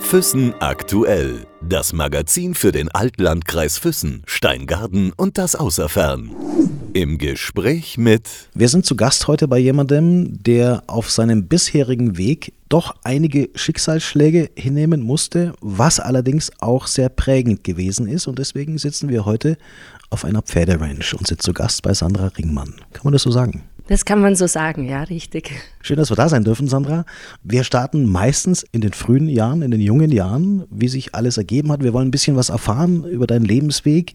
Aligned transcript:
Füssen 0.00 0.54
aktuell. 0.60 1.46
Das 1.60 1.92
Magazin 1.92 2.54
für 2.54 2.72
den 2.72 2.88
Altlandkreis 2.88 3.76
Füssen, 3.76 4.22
Steingarten 4.24 5.12
und 5.16 5.36
das 5.36 5.56
Außerfern. 5.56 6.30
Im 6.94 7.18
Gespräch 7.18 7.98
mit. 7.98 8.28
Wir 8.54 8.68
sind 8.68 8.86
zu 8.86 8.96
Gast 8.96 9.26
heute 9.26 9.48
bei 9.48 9.58
jemandem, 9.58 10.42
der 10.42 10.84
auf 10.86 11.10
seinem 11.10 11.48
bisherigen 11.48 12.16
Weg 12.16 12.52
doch 12.68 12.94
einige 13.04 13.50
Schicksalsschläge 13.54 14.50
hinnehmen 14.56 15.02
musste, 15.02 15.52
was 15.60 16.00
allerdings 16.00 16.50
auch 16.60 16.86
sehr 16.86 17.08
prägend 17.08 17.64
gewesen 17.64 18.08
ist. 18.08 18.26
Und 18.26 18.38
deswegen 18.38 18.78
sitzen 18.78 19.08
wir 19.08 19.24
heute 19.24 19.58
auf 20.08 20.24
einer 20.24 20.42
Pferderanch 20.42 21.14
und 21.14 21.26
sind 21.26 21.42
zu 21.42 21.52
Gast 21.52 21.82
bei 21.82 21.92
Sandra 21.92 22.28
Ringmann. 22.28 22.74
Kann 22.92 23.02
man 23.04 23.12
das 23.12 23.22
so 23.22 23.30
sagen? 23.30 23.64
Das 23.88 24.04
kann 24.04 24.20
man 24.20 24.34
so 24.34 24.48
sagen, 24.48 24.88
ja, 24.88 25.04
richtig. 25.04 25.52
Schön, 25.80 25.96
dass 25.96 26.10
wir 26.10 26.16
da 26.16 26.28
sein 26.28 26.42
dürfen, 26.42 26.66
Sandra. 26.66 27.04
Wir 27.44 27.62
starten 27.62 28.04
meistens 28.04 28.64
in 28.72 28.80
den 28.80 28.92
frühen 28.92 29.28
Jahren, 29.28 29.62
in 29.62 29.70
den 29.70 29.80
jungen 29.80 30.10
Jahren, 30.10 30.64
wie 30.70 30.88
sich 30.88 31.14
alles 31.14 31.36
ergeben 31.36 31.70
hat. 31.70 31.84
Wir 31.84 31.92
wollen 31.92 32.08
ein 32.08 32.10
bisschen 32.10 32.34
was 32.34 32.48
erfahren 32.48 33.04
über 33.04 33.28
deinen 33.28 33.44
Lebensweg, 33.44 34.14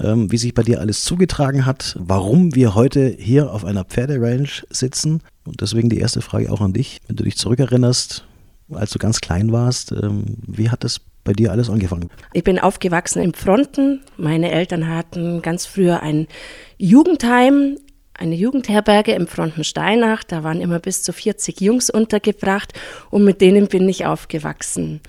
ähm, 0.00 0.32
wie 0.32 0.38
sich 0.38 0.54
bei 0.54 0.62
dir 0.62 0.80
alles 0.80 1.04
zugetragen 1.04 1.66
hat, 1.66 1.94
warum 2.00 2.54
wir 2.54 2.74
heute 2.74 3.14
hier 3.18 3.52
auf 3.52 3.66
einer 3.66 3.84
Pferderanch 3.84 4.64
sitzen. 4.70 5.20
Und 5.44 5.60
deswegen 5.60 5.90
die 5.90 5.98
erste 5.98 6.22
Frage 6.22 6.50
auch 6.50 6.62
an 6.62 6.72
dich, 6.72 7.00
wenn 7.06 7.16
du 7.16 7.24
dich 7.24 7.36
zurückerinnerst, 7.36 8.24
als 8.72 8.92
du 8.92 8.98
ganz 8.98 9.20
klein 9.20 9.52
warst, 9.52 9.92
ähm, 9.92 10.38
wie 10.46 10.70
hat 10.70 10.84
das 10.84 11.02
bei 11.22 11.34
dir 11.34 11.52
alles 11.52 11.68
angefangen? 11.68 12.08
Ich 12.32 12.44
bin 12.44 12.58
aufgewachsen 12.58 13.22
in 13.22 13.34
Fronten. 13.34 14.00
Meine 14.16 14.50
Eltern 14.50 14.88
hatten 14.88 15.42
ganz 15.42 15.66
früher 15.66 16.02
ein 16.02 16.26
Jugendheim 16.78 17.76
eine 18.14 18.34
Jugendherberge 18.34 19.12
im 19.12 19.26
Frontensteinach. 19.26 20.24
Da 20.24 20.44
waren 20.44 20.60
immer 20.60 20.78
bis 20.78 21.02
zu 21.02 21.12
40 21.12 21.60
Jungs 21.60 21.90
untergebracht 21.90 22.72
und 23.10 23.24
mit 23.24 23.40
denen 23.40 23.68
bin 23.68 23.88
ich 23.88 24.06
aufgewachsen. 24.06 25.00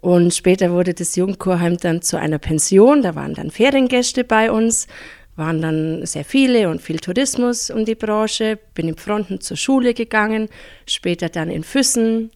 Und 0.00 0.32
später 0.32 0.70
wurde 0.70 0.94
das 0.94 1.16
Jugendchorheim 1.16 1.76
dann 1.76 2.02
zu 2.02 2.18
einer 2.18 2.38
Pension. 2.38 3.02
Da 3.02 3.14
waren 3.14 3.34
dann 3.34 3.50
Feriengäste 3.50 4.22
bei 4.22 4.50
uns, 4.52 4.86
waren 5.34 5.60
dann 5.60 6.06
sehr 6.06 6.24
viele 6.24 6.68
und 6.68 6.80
viel 6.80 6.98
Tourismus 6.98 7.70
um 7.70 7.84
die 7.84 7.96
Branche. 7.96 8.58
Bin 8.74 8.88
in 8.88 8.96
Fronten 8.96 9.40
zur 9.40 9.56
Schule 9.56 9.94
gegangen, 9.94 10.48
später 10.86 11.28
dann 11.28 11.50
in 11.50 11.64
Füssen. 11.64 12.30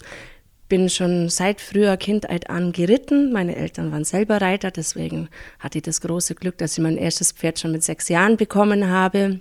Bin 0.68 0.88
schon 0.88 1.28
seit 1.28 1.60
früher 1.60 1.96
Kindheit 1.98 2.50
an 2.50 2.72
geritten. 2.72 3.32
Meine 3.32 3.54
Eltern 3.54 3.92
waren 3.92 4.04
selber 4.04 4.40
Reiter, 4.40 4.70
deswegen 4.70 5.28
hatte 5.58 5.78
ich 5.78 5.84
das 5.84 6.00
große 6.00 6.34
Glück, 6.34 6.58
dass 6.58 6.72
ich 6.72 6.82
mein 6.82 6.96
erstes 6.96 7.30
Pferd 7.30 7.60
schon 7.60 7.72
mit 7.72 7.84
sechs 7.84 8.08
Jahren 8.08 8.36
bekommen 8.36 8.88
habe. 8.88 9.40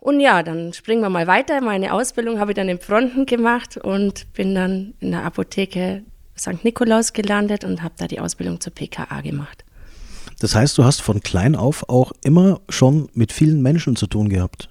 Und 0.00 0.20
ja, 0.20 0.42
dann 0.42 0.72
springen 0.72 1.02
wir 1.02 1.10
mal 1.10 1.26
weiter. 1.26 1.60
Meine 1.60 1.92
Ausbildung 1.92 2.38
habe 2.38 2.52
ich 2.52 2.56
dann 2.56 2.68
in 2.68 2.78
Fronten 2.78 3.26
gemacht 3.26 3.76
und 3.76 4.32
bin 4.32 4.54
dann 4.54 4.94
in 5.00 5.10
der 5.10 5.24
Apotheke 5.24 6.02
St. 6.38 6.64
Nikolaus 6.64 7.12
gelandet 7.12 7.64
und 7.64 7.82
habe 7.82 7.94
da 7.98 8.06
die 8.06 8.20
Ausbildung 8.20 8.60
zur 8.60 8.72
PKA 8.72 9.20
gemacht. 9.22 9.64
Das 10.40 10.54
heißt, 10.54 10.78
du 10.78 10.84
hast 10.84 11.02
von 11.02 11.20
klein 11.20 11.56
auf 11.56 11.88
auch 11.88 12.12
immer 12.22 12.60
schon 12.68 13.08
mit 13.12 13.32
vielen 13.32 13.60
Menschen 13.60 13.96
zu 13.96 14.06
tun 14.06 14.28
gehabt. 14.28 14.68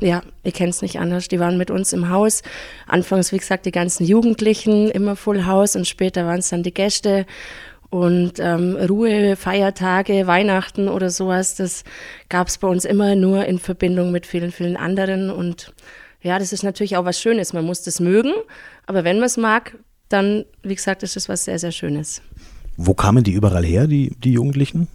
Ja, 0.00 0.22
ich 0.42 0.54
kenne 0.54 0.70
es 0.70 0.82
nicht 0.82 0.98
anders. 0.98 1.28
Die 1.28 1.38
waren 1.38 1.58
mit 1.58 1.70
uns 1.70 1.92
im 1.92 2.08
Haus. 2.08 2.42
Anfangs, 2.86 3.30
wie 3.30 3.36
gesagt, 3.36 3.66
die 3.66 3.72
ganzen 3.72 4.04
Jugendlichen, 4.04 4.90
immer 4.90 5.14
Full 5.14 5.46
House 5.46 5.76
und 5.76 5.86
später 5.86 6.26
waren 6.26 6.40
es 6.40 6.48
dann 6.48 6.62
die 6.62 6.74
Gäste. 6.74 7.26
Und 7.92 8.38
ähm, 8.38 8.74
Ruhe, 8.76 9.36
Feiertage, 9.36 10.26
Weihnachten 10.26 10.88
oder 10.88 11.10
sowas, 11.10 11.56
das 11.56 11.84
gab 12.30 12.48
es 12.48 12.56
bei 12.56 12.66
uns 12.66 12.86
immer 12.86 13.16
nur 13.16 13.44
in 13.44 13.58
Verbindung 13.58 14.12
mit 14.12 14.24
vielen, 14.24 14.50
vielen 14.50 14.78
anderen. 14.78 15.30
Und 15.30 15.74
ja, 16.22 16.38
das 16.38 16.54
ist 16.54 16.62
natürlich 16.62 16.96
auch 16.96 17.04
was 17.04 17.20
Schönes. 17.20 17.52
Man 17.52 17.66
muss 17.66 17.82
das 17.82 18.00
mögen, 18.00 18.32
aber 18.86 19.04
wenn 19.04 19.16
man 19.16 19.26
es 19.26 19.36
mag, 19.36 19.76
dann, 20.08 20.46
wie 20.62 20.74
gesagt, 20.74 21.02
ist 21.02 21.18
es 21.18 21.28
was 21.28 21.44
sehr, 21.44 21.58
sehr 21.58 21.70
Schönes. 21.70 22.22
Wo 22.78 22.94
kamen 22.94 23.24
die 23.24 23.32
überall 23.32 23.64
her, 23.64 23.86
die, 23.86 24.16
die 24.24 24.32
Jugendlichen? 24.32 24.88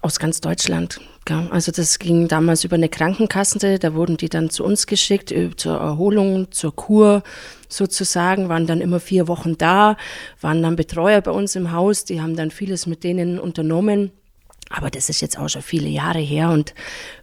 Aus 0.00 0.18
ganz 0.18 0.40
Deutschland. 0.40 1.00
Also 1.50 1.72
das 1.72 1.98
ging 1.98 2.26
damals 2.26 2.64
über 2.64 2.76
eine 2.76 2.88
Krankenkasse, 2.88 3.78
da 3.78 3.94
wurden 3.94 4.16
die 4.16 4.30
dann 4.30 4.48
zu 4.48 4.64
uns 4.64 4.86
geschickt, 4.86 5.30
äh, 5.30 5.54
zur 5.54 5.76
Erholung, 5.76 6.50
zur 6.52 6.74
Kur 6.74 7.22
sozusagen, 7.68 8.48
waren 8.48 8.66
dann 8.66 8.80
immer 8.80 8.98
vier 8.98 9.28
Wochen 9.28 9.58
da, 9.58 9.98
waren 10.40 10.62
dann 10.62 10.76
Betreuer 10.76 11.20
bei 11.20 11.30
uns 11.30 11.54
im 11.54 11.72
Haus, 11.72 12.04
die 12.04 12.22
haben 12.22 12.34
dann 12.34 12.50
vieles 12.50 12.86
mit 12.86 13.04
denen 13.04 13.38
unternommen. 13.38 14.10
Aber 14.70 14.90
das 14.90 15.08
ist 15.08 15.20
jetzt 15.20 15.38
auch 15.38 15.48
schon 15.48 15.62
viele 15.62 15.88
Jahre 15.88 16.18
her 16.18 16.50
und 16.50 16.74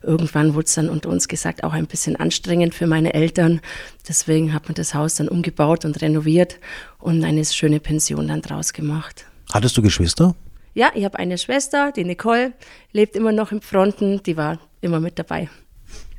irgendwann 0.01 0.55
wurde 0.55 0.66
es 0.66 0.73
dann 0.73 0.89
unter 0.89 1.09
uns 1.09 1.27
gesagt 1.27 1.63
auch 1.63 1.73
ein 1.73 1.85
bisschen 1.85 2.16
anstrengend 2.16 2.73
für 2.73 2.88
meine 2.88 3.13
Eltern. 3.13 3.61
Deswegen 4.07 4.53
hat 4.53 4.66
man 4.66 4.73
das 4.75 4.95
Haus 4.95 5.16
dann 5.16 5.27
umgebaut 5.27 5.85
und 5.85 6.01
renoviert 6.01 6.59
und 7.00 7.23
eine 7.23 7.45
schöne 7.45 7.79
Pension 7.79 8.27
dann 8.27 8.41
draus 8.41 8.73
gemacht. 8.73 9.25
Hattest 9.51 9.77
du 9.77 9.83
Geschwister? 9.83 10.35
Ja, 10.75 10.91
ich 10.94 11.06
habe 11.06 11.18
eine 11.18 11.38
Schwester, 11.38 11.94
die 11.94 12.03
Nicole, 12.03 12.52
lebt 12.91 13.16
immer 13.16 13.31
noch 13.31 13.53
im 13.53 13.62
Fronten, 13.62 14.22
die 14.24 14.36
war 14.36 14.59
immer 14.81 15.00
mit 15.00 15.18
dabei. 15.18 15.50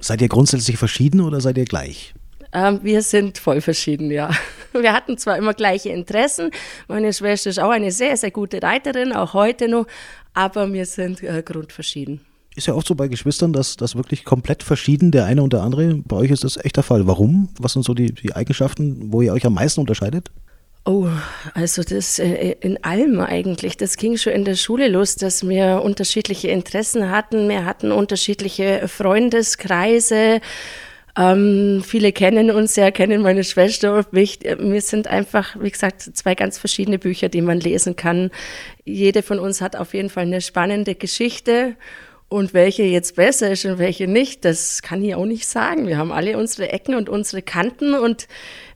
Seid 0.00 0.22
ihr 0.22 0.28
grundsätzlich 0.28 0.78
verschieden 0.78 1.21
oder 1.21 1.43
seid 1.43 1.59
ihr 1.59 1.67
gleich? 1.67 2.15
Ähm, 2.55 2.81
wir 2.83 3.03
sind 3.03 3.37
voll 3.37 3.61
verschieden, 3.61 4.11
ja. 4.11 4.31
Wir 4.72 4.93
hatten 4.93 5.19
zwar 5.19 5.37
immer 5.37 5.53
gleiche 5.55 5.89
Interessen. 5.91 6.50
Meine 6.87 7.12
Schwester 7.12 7.50
ist 7.50 7.59
auch 7.59 7.71
eine 7.71 7.91
sehr, 7.91 8.17
sehr 8.17 8.31
gute 8.31 8.62
Reiterin, 8.62 9.12
auch 9.12 9.34
heute 9.34 9.69
noch, 9.69 9.87
aber 10.34 10.71
wir 10.71 10.84
sind 10.84 11.23
äh, 11.23 11.43
grundverschieden. 11.43 12.21
Ist 12.55 12.67
ja 12.67 12.75
oft 12.75 12.87
so 12.87 12.94
bei 12.94 13.09
Geschwistern, 13.09 13.55
dass 13.55 13.77
das 13.77 13.97
wirklich 13.97 14.25
komplett 14.25 14.62
verschieden, 14.62 15.12
der 15.12 15.25
eine 15.25 15.43
und 15.43 15.53
der 15.53 15.62
andere. 15.62 16.03
Bei 16.05 16.17
euch 16.17 16.31
ist 16.31 16.44
das 16.44 16.56
echt 16.62 16.77
der 16.77 16.83
Fall. 16.83 17.06
Warum? 17.06 17.49
Was 17.59 17.73
sind 17.73 17.84
so 17.84 17.94
die, 17.94 18.12
die 18.12 18.34
Eigenschaften, 18.34 19.12
wo 19.12 19.23
ihr 19.23 19.33
euch 19.33 19.44
am 19.47 19.55
meisten 19.55 19.81
unterscheidet? 19.81 20.31
Oh, 20.88 21.08
also 21.54 21.82
das 21.82 22.20
äh, 22.20 22.54
in 22.60 22.82
allem 22.84 23.19
eigentlich. 23.19 23.76
Das 23.76 23.97
ging 23.97 24.16
schon 24.16 24.32
in 24.32 24.44
der 24.44 24.54
Schule 24.54 24.86
los, 24.86 25.16
dass 25.16 25.47
wir 25.47 25.82
unterschiedliche 25.82 26.47
Interessen 26.48 27.10
hatten. 27.10 27.48
Wir 27.48 27.64
hatten 27.64 27.91
unterschiedliche 27.91 28.86
Freundeskreise. 28.86 30.41
Ähm, 31.19 31.82
viele 31.84 32.12
kennen 32.12 32.52
uns 32.52 32.76
ja, 32.76 32.92
kennen 32.92 33.22
meine 33.22 33.42
Schwester 33.42 33.96
und 33.96 34.12
mich. 34.12 34.38
Wir 34.42 34.80
sind 34.80 35.08
einfach, 35.08 35.56
wie 35.58 35.72
gesagt, 35.72 36.02
zwei 36.02 36.36
ganz 36.36 36.56
verschiedene 36.56 37.00
Bücher, 37.00 37.28
die 37.28 37.42
man 37.42 37.58
lesen 37.58 37.96
kann. 37.96 38.30
Jede 38.84 39.22
von 39.22 39.41
uns 39.41 39.60
hat 39.60 39.75
auf 39.75 39.92
jeden 39.92 40.08
Fall 40.08 40.26
eine 40.26 40.41
spannende 40.41 40.94
Geschichte 40.94 41.75
und 42.28 42.54
welche 42.54 42.82
jetzt 42.82 43.14
besser 43.14 43.53
ist 43.53 43.64
und 43.64 43.78
welche 43.78 44.09
nicht, 44.09 44.44
das 44.44 44.82
kann 44.82 45.03
ich 45.03 45.14
auch 45.14 45.26
nicht 45.26 45.47
sagen. 45.47 45.87
Wir 45.87 45.97
haben 45.97 46.10
alle 46.10 46.37
unsere 46.37 46.72
Ecken 46.72 46.97
und 46.97 47.09
unsere 47.09 47.41
Kanten 47.41 47.94
und 47.94 48.26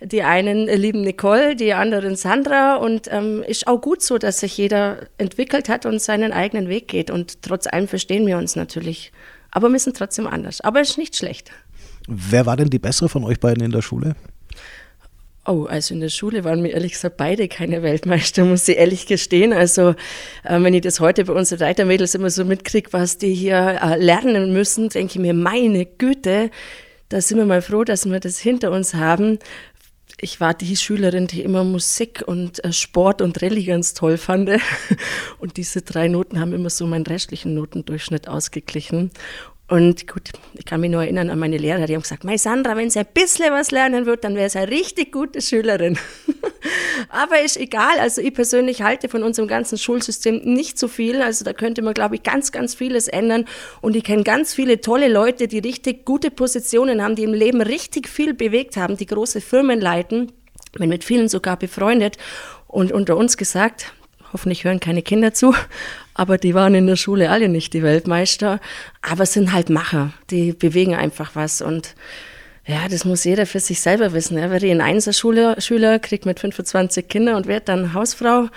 die 0.01 0.23
einen 0.23 0.67
lieben 0.67 1.01
Nicole, 1.01 1.57
die 1.57 1.73
anderen 1.75 2.15
Sandra 2.15 2.77
und 2.77 3.09
ähm, 3.11 3.43
ist 3.47 3.67
auch 3.67 3.81
gut 3.81 4.03
so, 4.03 4.19
dass 4.19 4.41
sich 4.41 4.57
jeder 4.57 5.09
entwickelt 5.19 5.69
hat 5.69 5.85
und 5.85 6.01
seinen 6.01 6.33
eigenen 6.33 6.69
Weg 6.69 6.87
geht 6.87 7.11
und 7.11 7.43
trotz 7.43 7.67
allem 7.67 7.89
verstehen 7.89 8.27
wir 8.27 8.39
uns 8.39 8.55
natürlich. 8.55 9.11
Aber 9.51 9.69
wir 9.69 9.79
sind 9.81 9.97
trotzdem 9.97 10.29
anders. 10.29 10.61
Aber 10.61 10.81
es 10.81 10.91
ist 10.91 10.99
nicht 10.99 11.17
schlecht. 11.17 11.51
Wer 12.07 12.47
war 12.47 12.57
denn 12.57 12.71
die 12.71 12.79
bessere 12.79 13.09
von 13.09 13.25
euch 13.25 13.41
beiden 13.41 13.65
in 13.65 13.73
der 13.73 13.83
Schule? 13.83 14.15
Oh, 15.47 15.65
also 15.65 15.95
in 15.95 16.01
der 16.01 16.11
Schule 16.11 16.45
waren 16.45 16.63
wir 16.63 16.73
ehrlich 16.73 16.93
gesagt 16.93 17.17
beide 17.17 17.49
keine 17.49 17.83
Weltmeister, 17.83 18.45
muss 18.45 18.69
ich 18.69 18.77
ehrlich 18.77 19.07
gestehen. 19.07 19.55
Also 19.55 19.95
äh, 20.45 20.63
wenn 20.63 20.75
ich 20.75 20.83
das 20.83 21.01
heute 21.01 21.25
bei 21.25 21.33
unseren 21.33 21.61
Reitermädels 21.61 22.15
immer 22.15 22.29
so 22.29 22.45
mitkriege, 22.45 22.93
was 22.93 23.17
die 23.17 23.33
hier 23.33 23.81
äh, 23.83 23.97
lernen 23.97 24.53
müssen, 24.53 24.91
denke 24.91 25.15
ich 25.15 25.19
mir, 25.19 25.33
meine 25.33 25.87
Güte, 25.87 26.51
da 27.09 27.23
sind 27.23 27.39
wir 27.39 27.47
mal 27.47 27.63
froh, 27.63 27.85
dass 27.85 28.05
wir 28.05 28.21
das 28.21 28.39
hinter 28.39 28.71
uns 28.71 28.93
haben. 28.95 29.39
Ich 30.21 30.41
war 30.41 30.53
die 30.53 30.77
Schülerin, 30.77 31.27
die 31.27 31.41
immer 31.41 31.65
Musik 31.65 32.23
und 32.27 32.63
äh, 32.63 32.75
Sport 32.75 33.23
und 33.23 33.43
Rallye 33.43 33.65
ganz 33.65 33.95
toll 33.95 34.19
fand. 34.19 34.51
Und 35.39 35.57
diese 35.57 35.81
drei 35.81 36.09
Noten 36.09 36.39
haben 36.39 36.53
immer 36.53 36.69
so 36.69 36.87
meinen 36.87 37.07
restlichen 37.07 37.55
Notendurchschnitt 37.55 38.29
ausgeglichen. 38.29 39.11
Und 39.71 40.09
gut, 40.09 40.31
ich 40.55 40.65
kann 40.65 40.81
mich 40.81 40.91
nur 40.91 41.05
erinnern 41.05 41.31
an 41.31 41.39
meine 41.39 41.57
Lehrer, 41.57 41.87
die 41.87 41.95
haben 41.95 42.03
gesagt, 42.03 42.25
Mei 42.25 42.37
Sandra, 42.37 42.77
wenn 42.77 42.91
sie 42.91 42.99
ein 42.99 43.07
bisschen 43.15 43.53
was 43.53 43.71
lernen 43.71 44.05
wird, 44.05 44.25
dann 44.25 44.35
wäre 44.35 44.51
sie 44.51 44.59
eine 44.59 44.69
richtig 44.69 45.13
gute 45.13 45.41
Schülerin. 45.41 45.97
Aber 47.09 47.41
ist 47.41 47.57
egal, 47.57 48.01
also 48.01 48.21
ich 48.21 48.35
persönlich 48.35 48.83
halte 48.83 49.09
von 49.09 49.23
unserem 49.23 49.47
ganzen 49.47 49.79
Schulsystem 49.79 50.39
nicht 50.39 50.77
so 50.77 50.89
viel. 50.89 51.23
Also 51.23 51.45
da 51.45 51.53
könnte 51.53 51.83
man, 51.83 51.95
glaube 51.95 52.17
ich, 52.17 52.25
ganz, 52.25 52.51
ganz 52.51 52.75
vieles 52.75 53.07
ändern. 53.07 53.45
Und 53.81 53.95
ich 53.95 54.03
kenne 54.03 54.25
ganz 54.25 54.55
viele 54.55 54.81
tolle 54.81 55.07
Leute, 55.07 55.47
die 55.47 55.61
richtig 55.61 56.05
gute 56.05 56.33
Positionen 56.33 57.01
haben, 57.01 57.15
die 57.15 57.23
im 57.23 57.33
Leben 57.33 57.63
richtig 57.63 58.09
viel 58.09 58.35
bewegt 58.35 58.77
haben, 58.77 58.97
die 58.97 59.07
große 59.07 59.41
Firmen 59.41 59.81
leiten, 59.81 60.33
bin 60.73 60.89
mit 60.89 61.05
vielen 61.05 61.29
sogar 61.29 61.57
befreundet. 61.57 62.19
Und 62.67 62.91
unter 62.91 63.17
uns 63.17 63.37
gesagt, 63.37 63.93
hoffentlich 64.33 64.65
hören 64.65 64.81
keine 64.81 65.03
Kinder 65.03 65.35
zu, 65.35 65.55
aber 66.15 66.39
die 66.39 66.55
waren 66.55 66.75
in 66.75 66.87
der 66.87 66.97
Schule 66.97 67.31
alle 67.31 67.49
nicht 67.49 67.73
die 67.73 67.83
Weltmeister, 67.83 68.61
aber 69.03 69.27
sind 69.27 69.53
halt 69.53 69.71
Macher, 69.71 70.13
die 70.31 70.53
bewegen 70.53 70.95
einfach 70.95 71.33
was 71.35 71.63
und 71.63 71.95
ja, 72.67 72.89
das 72.89 73.05
muss 73.05 73.25
jeder 73.25 73.47
für 73.47 73.59
sich 73.59 73.81
selber 73.81 74.13
wissen. 74.13 74.39
Ja. 74.39 74.51
Wäre 74.51 74.65
ich 74.65 74.71
ein 74.71 74.81
Einserschüler, 74.81 75.61
Schüler, 75.61 75.99
kriegt 75.99 76.27
mit 76.27 76.39
25 76.39 77.09
Kinder 77.09 77.37
und 77.37 77.47
wird 77.47 77.69
dann 77.69 77.95
Hausfrau 77.95 78.49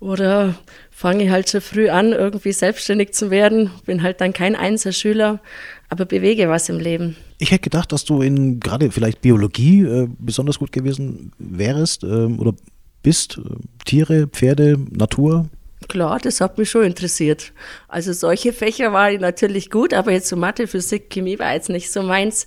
oder 0.00 0.54
fange 0.90 1.30
halt 1.30 1.48
schon 1.48 1.60
früh 1.60 1.88
an, 1.88 2.12
irgendwie 2.12 2.52
selbstständig 2.52 3.14
zu 3.14 3.30
werden. 3.30 3.70
Bin 3.84 4.02
halt 4.02 4.20
dann 4.20 4.32
kein 4.32 4.54
Einzelschüler, 4.54 5.40
aber 5.88 6.04
bewege 6.04 6.48
was 6.48 6.68
im 6.68 6.78
Leben. 6.78 7.16
Ich 7.38 7.50
hätte 7.50 7.62
gedacht, 7.62 7.92
dass 7.92 8.04
du 8.04 8.20
in 8.22 8.60
gerade 8.60 8.90
vielleicht 8.90 9.20
Biologie 9.22 9.82
äh, 9.82 10.08
besonders 10.18 10.58
gut 10.58 10.72
gewesen 10.72 11.32
wärst 11.38 12.04
äh, 12.04 12.06
oder 12.06 12.54
bist. 13.08 13.38
Äh, 13.38 13.42
Tiere, 13.86 14.26
Pferde, 14.26 14.76
Natur. 14.90 15.48
Klar, 15.88 16.18
das 16.20 16.42
hat 16.42 16.58
mich 16.58 16.68
schon 16.68 16.84
interessiert. 16.84 17.52
Also 17.88 18.12
solche 18.12 18.52
Fächer 18.52 18.92
waren 18.92 19.20
natürlich 19.20 19.70
gut, 19.70 19.94
aber 19.94 20.12
jetzt 20.12 20.28
so 20.28 20.36
Mathe, 20.36 20.66
Physik, 20.66 21.08
Chemie 21.08 21.38
war 21.38 21.54
jetzt 21.54 21.70
nicht 21.70 21.90
so 21.90 22.02
meins 22.02 22.46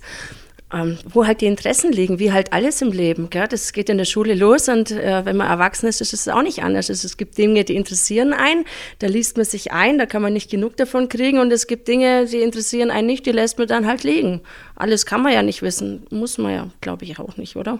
ähm, 0.72 0.96
wo 1.12 1.26
halt 1.26 1.42
die 1.42 1.46
Interessen 1.46 1.92
liegen, 1.92 2.18
wie 2.18 2.32
halt 2.32 2.52
alles 2.52 2.80
im 2.80 2.92
Leben. 2.92 3.28
Gell? 3.28 3.46
Das 3.46 3.72
geht 3.72 3.90
in 3.90 3.98
der 3.98 4.06
Schule 4.06 4.34
los 4.34 4.68
und 4.68 4.90
äh, 4.90 5.24
wenn 5.24 5.36
man 5.36 5.48
erwachsen 5.48 5.86
ist, 5.86 6.00
ist 6.00 6.14
es 6.14 6.28
auch 6.28 6.42
nicht 6.42 6.62
anders. 6.62 6.88
Also 6.88 7.04
es 7.04 7.16
gibt 7.16 7.36
Dinge, 7.36 7.64
die 7.64 7.76
interessieren 7.76 8.32
einen, 8.32 8.64
da 9.00 9.06
liest 9.06 9.36
man 9.36 9.44
sich 9.44 9.72
ein, 9.72 9.98
da 9.98 10.06
kann 10.06 10.22
man 10.22 10.32
nicht 10.32 10.50
genug 10.50 10.76
davon 10.76 11.10
kriegen 11.10 11.40
und 11.40 11.52
es 11.52 11.66
gibt 11.66 11.88
Dinge, 11.88 12.24
die 12.26 12.40
interessieren 12.40 12.90
einen 12.90 13.06
nicht, 13.06 13.26
die 13.26 13.32
lässt 13.32 13.58
man 13.58 13.68
dann 13.68 13.86
halt 13.86 14.02
liegen. 14.02 14.40
Alles 14.74 15.04
kann 15.04 15.22
man 15.22 15.32
ja 15.32 15.42
nicht 15.42 15.60
wissen, 15.60 16.06
muss 16.10 16.38
man 16.38 16.52
ja, 16.54 16.68
glaube 16.80 17.04
ich, 17.04 17.18
auch 17.18 17.36
nicht, 17.36 17.56
oder? 17.56 17.78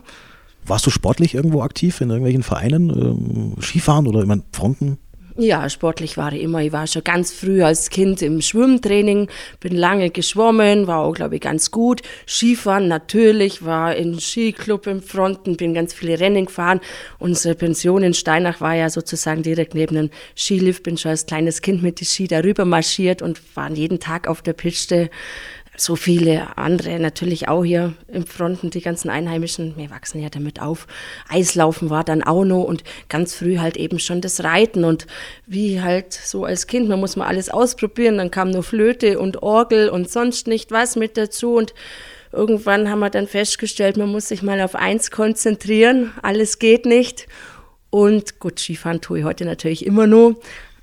Warst 0.65 0.87
du 0.87 0.91
sportlich 0.91 1.35
irgendwo 1.35 1.63
aktiv 1.63 2.01
in 2.01 2.11
irgendwelchen 2.11 2.43
Vereinen, 2.43 2.91
ähm, 2.91 3.57
Skifahren 3.61 4.07
oder 4.07 4.23
immer 4.23 4.39
Fronten? 4.53 4.99
Ja, 5.39 5.71
sportlich 5.71 6.19
war 6.19 6.33
ich 6.35 6.43
immer. 6.43 6.61
Ich 6.61 6.73
war 6.73 6.87
schon 6.87 7.05
ganz 7.05 7.33
früh 7.33 7.63
als 7.63 7.89
Kind 7.89 8.21
im 8.21 8.43
Schwimmtraining, 8.43 9.29
bin 9.61 9.75
lange 9.75 10.11
geschwommen, 10.11 10.87
war 10.87 10.99
auch, 10.99 11.15
glaube 11.15 11.37
ich, 11.37 11.41
ganz 11.41 11.71
gut. 11.71 12.03
Skifahren 12.27 12.87
natürlich, 12.87 13.65
war 13.65 13.97
im 13.97 14.21
Skiclub 14.21 14.87
im 14.87 15.01
Fronten, 15.01 15.57
bin 15.57 15.73
ganz 15.73 15.95
viele 15.95 16.21
Rennen 16.21 16.45
gefahren. 16.47 16.81
Unsere 17.19 17.55
Pension 17.55 18.03
in 18.03 18.13
Steinach 18.13 18.61
war 18.61 18.75
ja 18.75 18.91
sozusagen 18.91 19.43
direkt 19.43 19.75
neben 19.75 19.95
dem 19.95 20.11
Skilift. 20.37 20.83
Bin 20.83 20.99
schon 20.99 21.13
als 21.13 21.25
kleines 21.25 21.63
Kind 21.63 21.83
mit 21.83 22.01
die 22.01 22.05
Ski 22.05 22.29
darüber 22.29 22.67
marschiert 22.67 23.23
und 23.23 23.41
war 23.57 23.71
jeden 23.71 24.01
Tag 24.01 24.29
auf 24.29 24.43
der 24.43 24.53
Piste 24.53 25.09
so 25.77 25.97
viele 25.97 26.59
andere 26.59 26.99
natürlich 26.99 27.49
auch 27.49 27.65
hier 27.65 27.95
im 28.09 28.27
Fronten, 28.27 28.71
die 28.71 28.83
ganzen 28.83 29.09
Einheimischen, 29.09 29.75
wir 29.77 29.91
wachsen 29.91 30.23
ja 30.23 30.29
damit 30.29 30.61
auf. 30.61 30.87
Eislaufen 31.29 31.89
war 31.89 32.05
dann 32.05 32.23
auch 32.23 32.45
noch 32.45 32.65
und 32.65 32.85
ganz 33.09 33.35
früh 33.35 33.59
halt 33.59 33.77
eben 33.79 33.99
schon 33.99 34.21
das 34.21 34.45
Reiten 34.45 34.85
und 34.85 35.07
wie 35.47 35.81
halt 35.81 36.13
so 36.13 36.45
als 36.45 36.67
Kind, 36.67 36.89
man 36.89 37.01
muss 37.01 37.17
mal 37.17 37.27
alles 37.27 37.49
ausprobieren, 37.49 38.19
dann 38.19 38.31
kam 38.31 38.51
nur 38.51 38.63
Flöte 38.63 39.19
und 39.19 39.43
Orgel 39.43 39.89
und 39.89 40.11
sonst 40.11 40.47
nicht 40.47 40.71
was 40.71 40.95
mit 40.97 41.17
dazu 41.17 41.55
und 41.55 41.73
irgendwann 42.33 42.91
haben 42.91 43.01
wir 43.01 43.11
dann 43.11 43.27
festgestellt, 43.27 43.97
man 43.97 44.11
muss 44.11 44.29
sich 44.29 44.43
mal 44.43 44.61
auf 44.61 44.75
eins 44.75 45.11
konzentrieren, 45.11 46.13
alles 46.23 46.59
geht 46.59 46.87
nicht. 46.87 47.29
Und 47.91 48.41
gut, 48.41 48.59
Skifahren 48.59 49.03
tue 49.03 49.19
ich 49.19 49.25
heute 49.25 49.45
natürlich 49.45 49.85
immer 49.85 50.07
nur, 50.07 50.37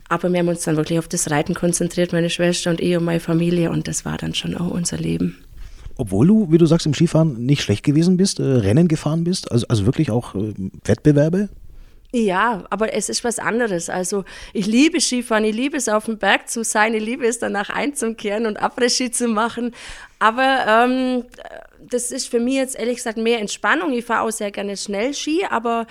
aber 0.10 0.32
wir 0.32 0.40
haben 0.40 0.48
uns 0.48 0.64
dann 0.64 0.76
wirklich 0.76 1.00
auf 1.00 1.08
das 1.08 1.30
Reiten 1.30 1.54
konzentriert, 1.54 2.12
meine 2.12 2.30
Schwester 2.30 2.72
und 2.72 2.82
ich 2.82 2.98
und 2.98 3.06
meine 3.06 3.20
Familie. 3.20 3.70
Und 3.70 3.88
das 3.88 4.06
war 4.06 4.18
dann 4.18 4.34
schon 4.34 4.56
auch 4.56 4.72
unser 4.72 4.98
Leben. 4.98 5.38
Obwohl 5.98 6.28
du, 6.28 6.52
wie 6.52 6.58
du 6.58 6.66
sagst, 6.66 6.86
im 6.86 6.94
Skifahren 6.94 7.46
nicht 7.46 7.62
schlecht 7.62 7.84
gewesen 7.84 8.18
bist, 8.18 8.40
äh, 8.40 8.44
Rennen 8.44 8.88
gefahren 8.88 9.24
bist, 9.24 9.52
also, 9.52 9.68
also 9.68 9.86
wirklich 9.86 10.12
auch 10.12 10.34
äh, 10.34 10.54
Wettbewerbe? 10.84 11.50
Ja, 12.12 12.64
aber 12.72 12.94
es 12.94 13.08
ist 13.08 13.24
was 13.24 13.38
anderes. 13.38 13.88
Also 13.88 14.24
ich 14.54 14.66
liebe 14.66 15.00
Skifahren, 15.00 15.44
ich 15.44 15.56
liebe 15.56 15.78
es 15.78 15.88
auf 15.88 16.06
dem 16.06 16.18
Berg 16.18 16.50
zu 16.50 16.64
sein, 16.64 16.96
ich 16.96 17.04
liebe 17.04 17.28
es 17.28 17.38
danach 17.38 17.70
einzukehren 17.70 18.48
und 18.48 18.60
Après-Ski 18.60 19.12
zu 19.12 19.28
machen. 19.28 19.76
Aber 20.18 20.66
ähm, 20.68 21.26
das 21.88 22.12
ist 22.12 22.28
für 22.28 22.40
mich 22.40 22.56
jetzt 22.56 22.80
ehrlich 22.80 22.96
gesagt 22.96 23.20
mehr 23.20 23.40
Entspannung. 23.40 23.94
Ich 23.94 24.06
fahre 24.06 24.28
auch 24.28 24.32
sehr 24.32 24.50
gerne 24.50 24.76
Schnellski, 24.76 25.46
aber 25.48 25.86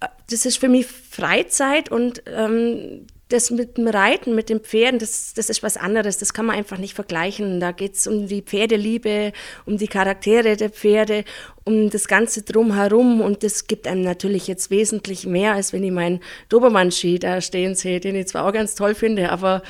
äh, 0.00 0.06
das 0.28 0.44
ist 0.44 0.56
für 0.56 0.68
mich 0.68 0.86
Freizeit 0.86 1.88
und 1.88 2.22
ähm, 2.26 3.06
das 3.34 3.50
mit 3.50 3.76
dem 3.76 3.88
Reiten, 3.88 4.34
mit 4.34 4.48
den 4.48 4.60
Pferden, 4.60 4.98
das, 4.98 5.34
das 5.34 5.50
ist 5.50 5.62
was 5.62 5.76
anderes. 5.76 6.18
Das 6.18 6.32
kann 6.32 6.46
man 6.46 6.56
einfach 6.56 6.78
nicht 6.78 6.94
vergleichen. 6.94 7.60
Da 7.60 7.72
geht 7.72 7.96
es 7.96 8.06
um 8.06 8.26
die 8.28 8.42
Pferdeliebe, 8.42 9.32
um 9.66 9.76
die 9.76 9.88
Charaktere 9.88 10.56
der 10.56 10.70
Pferde, 10.70 11.24
um 11.64 11.90
das 11.90 12.08
Ganze 12.08 12.42
drumherum. 12.42 13.20
Und 13.20 13.42
das 13.42 13.66
gibt 13.66 13.86
einem 13.86 14.02
natürlich 14.02 14.46
jetzt 14.46 14.70
wesentlich 14.70 15.26
mehr, 15.26 15.54
als 15.54 15.72
wenn 15.72 15.84
ich 15.84 15.92
meinen 15.92 16.20
Dobermann-Ski 16.48 17.18
da 17.18 17.40
stehen 17.40 17.74
sehe, 17.74 18.00
den 18.00 18.14
ich 18.14 18.28
zwar 18.28 18.46
auch 18.46 18.52
ganz 18.52 18.74
toll 18.74 18.94
finde, 18.94 19.30
aber 19.30 19.62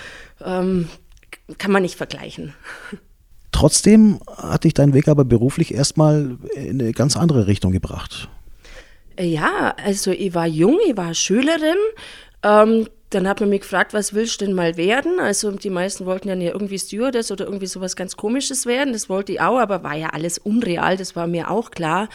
ähm, 0.45 0.89
kann 1.59 1.73
man 1.73 1.83
nicht 1.83 1.97
vergleichen. 1.97 2.55
Trotzdem 3.51 4.21
hat 4.37 4.65
dich 4.65 4.75
dein 4.75 4.95
Weg 4.95 5.09
aber 5.09 5.25
beruflich 5.25 5.73
erstmal 5.75 6.39
in 6.55 6.81
eine 6.81 6.93
ganz 6.93 7.17
andere 7.17 7.47
Richtung 7.47 7.73
gebracht. 7.73 8.29
Ja, 9.19 9.75
also 9.83 10.11
ich 10.11 10.35
war 10.35 10.47
jung, 10.47 10.79
ich 10.87 10.97
war 10.97 11.15
Schülerin. 11.15 11.77
Ähm, 12.43 12.89
dann 13.15 13.29
hat 13.29 13.41
man 13.41 13.49
mich 13.49 13.63
gefragt, 13.63 13.95
was 13.95 14.15
willst 14.15 14.41
du 14.41 14.47
denn 14.47 14.55
mal 14.55 14.77
werden? 14.77 15.21
Also 15.21 15.51
die 15.53 15.71
meisten 15.71 16.07
wollten 16.07 16.29
ja 16.29 16.53
irgendwie 16.53 16.79
Stewardess 16.79 17.31
oder 17.31 17.45
irgendwie 17.45 17.67
sowas 17.67 17.97
ganz 17.97 18.17
Komisches 18.17 18.67
werden. 18.67 18.93
Das 18.93 19.09
wollte 19.09 19.33
ich 19.33 19.41
auch, 19.41 19.59
aber 19.59 19.83
war 19.83 19.97
ja 19.97 20.09
alles 20.09 20.39
unreal, 20.39 20.97
das 20.97 21.17
war 21.17 21.27
mir 21.27 21.51
auch 21.51 21.71
klar. 21.71 22.09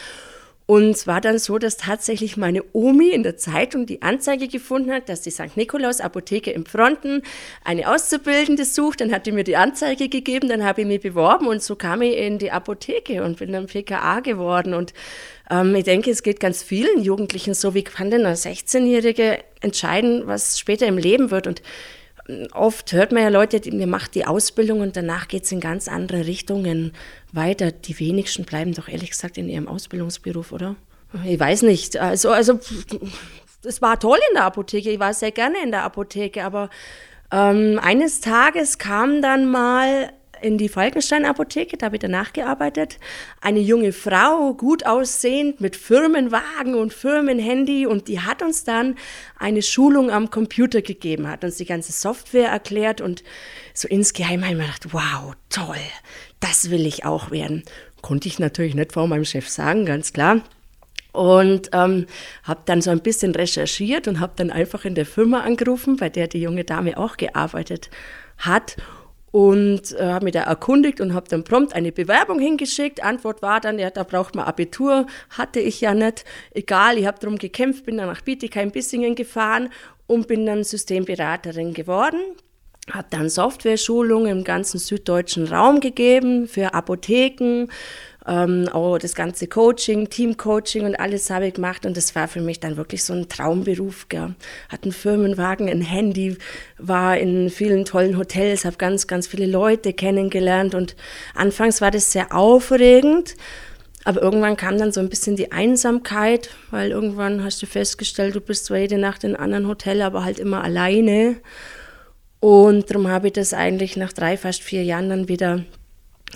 Und 0.70 0.90
es 0.90 1.08
war 1.08 1.20
dann 1.20 1.36
so, 1.40 1.58
dass 1.58 1.78
tatsächlich 1.78 2.36
meine 2.36 2.62
Omi 2.72 3.08
in 3.08 3.24
der 3.24 3.36
Zeitung 3.36 3.86
die 3.86 4.02
Anzeige 4.02 4.46
gefunden 4.46 4.92
hat, 4.92 5.08
dass 5.08 5.20
die 5.20 5.32
St. 5.32 5.56
Nikolaus 5.56 6.00
Apotheke 6.00 6.52
im 6.52 6.64
Fronten 6.64 7.22
eine 7.64 7.92
Auszubildende 7.92 8.64
sucht. 8.64 9.00
Dann 9.00 9.10
hat 9.10 9.26
die 9.26 9.32
mir 9.32 9.42
die 9.42 9.56
Anzeige 9.56 10.08
gegeben, 10.08 10.48
dann 10.48 10.62
habe 10.62 10.82
ich 10.82 10.86
mich 10.86 11.00
beworben 11.00 11.48
und 11.48 11.60
so 11.60 11.74
kam 11.74 12.02
ich 12.02 12.16
in 12.16 12.38
die 12.38 12.52
Apotheke 12.52 13.24
und 13.24 13.38
bin 13.38 13.50
dann 13.50 13.66
PKA 13.66 14.20
geworden. 14.20 14.72
Und 14.72 14.94
ähm, 15.50 15.74
ich 15.74 15.84
denke, 15.84 16.10
es 16.10 16.22
geht 16.22 16.40
ganz 16.40 16.62
vielen 16.62 17.02
Jugendlichen 17.02 17.54
so, 17.54 17.74
wie 17.74 17.82
kann 17.82 18.10
denn 18.10 18.24
eine 18.24 18.36
16-Jährige 18.36 19.38
entscheiden, 19.60 20.22
was 20.26 20.58
später 20.58 20.86
im 20.86 20.96
Leben 20.96 21.30
wird? 21.30 21.46
Und 21.46 21.62
ähm, 22.28 22.46
oft 22.52 22.92
hört 22.92 23.12
man 23.12 23.22
ja 23.22 23.28
Leute, 23.28 23.60
die, 23.60 23.72
mir 23.72 23.88
macht 23.88 24.14
die 24.14 24.26
Ausbildung 24.26 24.80
und 24.80 24.96
danach 24.96 25.28
geht 25.28 25.44
es 25.44 25.52
in 25.52 25.60
ganz 25.60 25.88
andere 25.88 26.26
Richtungen 26.26 26.92
weiter. 27.32 27.72
Die 27.72 27.98
wenigsten 27.98 28.44
bleiben 28.44 28.74
doch 28.74 28.88
ehrlich 28.88 29.10
gesagt 29.10 29.36
in 29.36 29.48
ihrem 29.48 29.68
Ausbildungsberuf, 29.68 30.52
oder? 30.52 30.76
Ich 31.26 31.40
weiß 31.40 31.62
nicht. 31.62 31.96
Also, 31.96 32.30
also 32.30 32.60
es 33.64 33.82
war 33.82 33.98
toll 33.98 34.18
in 34.30 34.34
der 34.34 34.44
Apotheke. 34.44 34.90
Ich 34.90 35.00
war 35.00 35.12
sehr 35.12 35.32
gerne 35.32 35.56
in 35.64 35.72
der 35.72 35.82
Apotheke, 35.82 36.44
aber 36.44 36.70
ähm, 37.32 37.80
eines 37.82 38.20
Tages 38.20 38.78
kam 38.78 39.20
dann 39.20 39.50
mal 39.50 40.12
in 40.42 40.58
die 40.58 40.68
Falkenstein-Apotheke, 40.68 41.76
da 41.76 41.86
habe 41.86 41.96
ich 41.96 42.00
danach 42.00 42.32
gearbeitet. 42.32 42.98
Eine 43.40 43.60
junge 43.60 43.92
Frau, 43.92 44.54
gut 44.54 44.86
aussehend, 44.86 45.60
mit 45.60 45.76
Firmenwagen 45.76 46.74
und 46.74 46.92
Firmenhandy 46.92 47.86
und 47.86 48.08
die 48.08 48.20
hat 48.20 48.42
uns 48.42 48.64
dann 48.64 48.96
eine 49.38 49.62
Schulung 49.62 50.10
am 50.10 50.30
Computer 50.30 50.82
gegeben, 50.82 51.28
hat 51.28 51.44
uns 51.44 51.56
die 51.56 51.64
ganze 51.64 51.92
Software 51.92 52.48
erklärt 52.48 53.00
und 53.00 53.22
so 53.74 53.88
insgeheim 53.88 54.42
habe 54.42 54.52
ich 54.52 54.58
mir 54.58 54.64
gedacht, 54.64 54.92
wow, 54.92 55.34
toll, 55.48 55.76
das 56.40 56.70
will 56.70 56.86
ich 56.86 57.04
auch 57.04 57.30
werden. 57.30 57.62
Konnte 58.02 58.28
ich 58.28 58.38
natürlich 58.38 58.74
nicht 58.74 58.92
vor 58.92 59.06
meinem 59.06 59.24
Chef 59.24 59.48
sagen, 59.48 59.84
ganz 59.84 60.12
klar. 60.12 60.40
Und 61.12 61.70
ähm, 61.72 62.06
habe 62.44 62.60
dann 62.66 62.82
so 62.82 62.90
ein 62.90 63.00
bisschen 63.00 63.34
recherchiert 63.34 64.06
und 64.06 64.20
habe 64.20 64.32
dann 64.36 64.50
einfach 64.50 64.84
in 64.84 64.94
der 64.94 65.06
Firma 65.06 65.40
angerufen, 65.40 65.96
bei 65.96 66.08
der 66.08 66.28
die 66.28 66.40
junge 66.40 66.64
Dame 66.64 66.96
auch 66.96 67.16
gearbeitet 67.16 67.90
hat 68.38 68.76
und 69.32 69.92
äh, 69.92 70.04
habe 70.04 70.24
mich 70.24 70.34
da 70.34 70.42
erkundigt 70.42 71.00
und 71.00 71.14
habe 71.14 71.28
dann 71.28 71.44
prompt 71.44 71.74
eine 71.74 71.92
Bewerbung 71.92 72.40
hingeschickt. 72.40 73.02
Antwort 73.02 73.42
war 73.42 73.60
dann, 73.60 73.78
ja, 73.78 73.90
da 73.90 74.02
braucht 74.02 74.34
man 74.34 74.44
Abitur, 74.44 75.06
hatte 75.30 75.60
ich 75.60 75.80
ja 75.80 75.94
nicht. 75.94 76.24
Egal, 76.52 76.98
ich 76.98 77.06
habe 77.06 77.18
darum 77.20 77.36
gekämpft, 77.36 77.84
bin 77.84 77.96
dann 77.96 78.08
nach 78.08 78.22
Bietigheim-Bissingen 78.22 79.14
gefahren 79.14 79.70
und 80.06 80.26
bin 80.26 80.46
dann 80.46 80.64
Systemberaterin 80.64 81.74
geworden. 81.74 82.20
Habe 82.90 83.06
dann 83.10 83.28
Software-Schulungen 83.28 84.38
im 84.38 84.44
ganzen 84.44 84.78
süddeutschen 84.78 85.46
Raum 85.46 85.78
gegeben 85.78 86.48
für 86.48 86.74
Apotheken, 86.74 87.68
ähm, 88.26 88.68
auch 88.70 88.98
das 88.98 89.14
ganze 89.14 89.46
Coaching, 89.46 90.10
Teamcoaching 90.10 90.84
und 90.84 90.94
alles 90.96 91.30
habe 91.30 91.46
ich 91.46 91.54
gemacht 91.54 91.86
und 91.86 91.96
das 91.96 92.14
war 92.14 92.28
für 92.28 92.40
mich 92.40 92.60
dann 92.60 92.76
wirklich 92.76 93.02
so 93.02 93.14
ein 93.14 93.28
Traumberuf. 93.28 94.08
Gell. 94.08 94.34
Hatte 94.68 94.84
einen 94.84 94.92
Firmenwagen, 94.92 95.68
ein 95.68 95.80
Handy, 95.80 96.36
war 96.78 97.16
in 97.16 97.48
vielen 97.50 97.84
tollen 97.84 98.18
Hotels, 98.18 98.64
habe 98.64 98.76
ganz, 98.76 99.06
ganz 99.06 99.26
viele 99.26 99.46
Leute 99.46 99.92
kennengelernt 99.92 100.74
und 100.74 100.96
anfangs 101.34 101.80
war 101.80 101.90
das 101.90 102.12
sehr 102.12 102.34
aufregend. 102.34 103.36
Aber 104.04 104.22
irgendwann 104.22 104.56
kam 104.56 104.78
dann 104.78 104.92
so 104.92 105.00
ein 105.00 105.10
bisschen 105.10 105.36
die 105.36 105.52
Einsamkeit, 105.52 106.50
weil 106.70 106.90
irgendwann 106.90 107.44
hast 107.44 107.60
du 107.60 107.66
festgestellt, 107.66 108.34
du 108.34 108.40
bist 108.40 108.66
zwar 108.66 108.78
jede 108.78 108.96
Nacht 108.96 109.24
in 109.24 109.36
einem 109.36 109.44
anderen 109.44 109.68
Hotel, 109.68 110.00
aber 110.00 110.24
halt 110.24 110.38
immer 110.38 110.64
alleine. 110.64 111.36
Und 112.40 112.88
darum 112.88 113.08
habe 113.08 113.26
ich 113.26 113.34
das 113.34 113.52
eigentlich 113.52 113.98
nach 113.98 114.14
drei, 114.14 114.38
fast 114.38 114.62
vier 114.62 114.84
Jahren 114.84 115.10
dann 115.10 115.28
wieder 115.28 115.64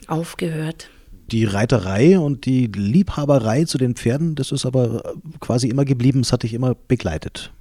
aufgehört 0.09 0.91
die 1.31 1.45
Reiterei 1.45 2.19
und 2.19 2.47
die 2.47 2.67
Liebhaberei 2.67 3.65
zu 3.65 3.79
den 3.79 3.95
Pferden, 3.95 4.35
das 4.35 4.53
ist 4.53 4.67
aber 4.67 5.15
quasi 5.41 5.69
immer 5.69 5.85
geblieben, 5.85 6.23
das 6.23 6.33
hat 6.33 6.43
dich 6.43 6.55
immer 6.55 6.75
begleitet. 6.75 7.53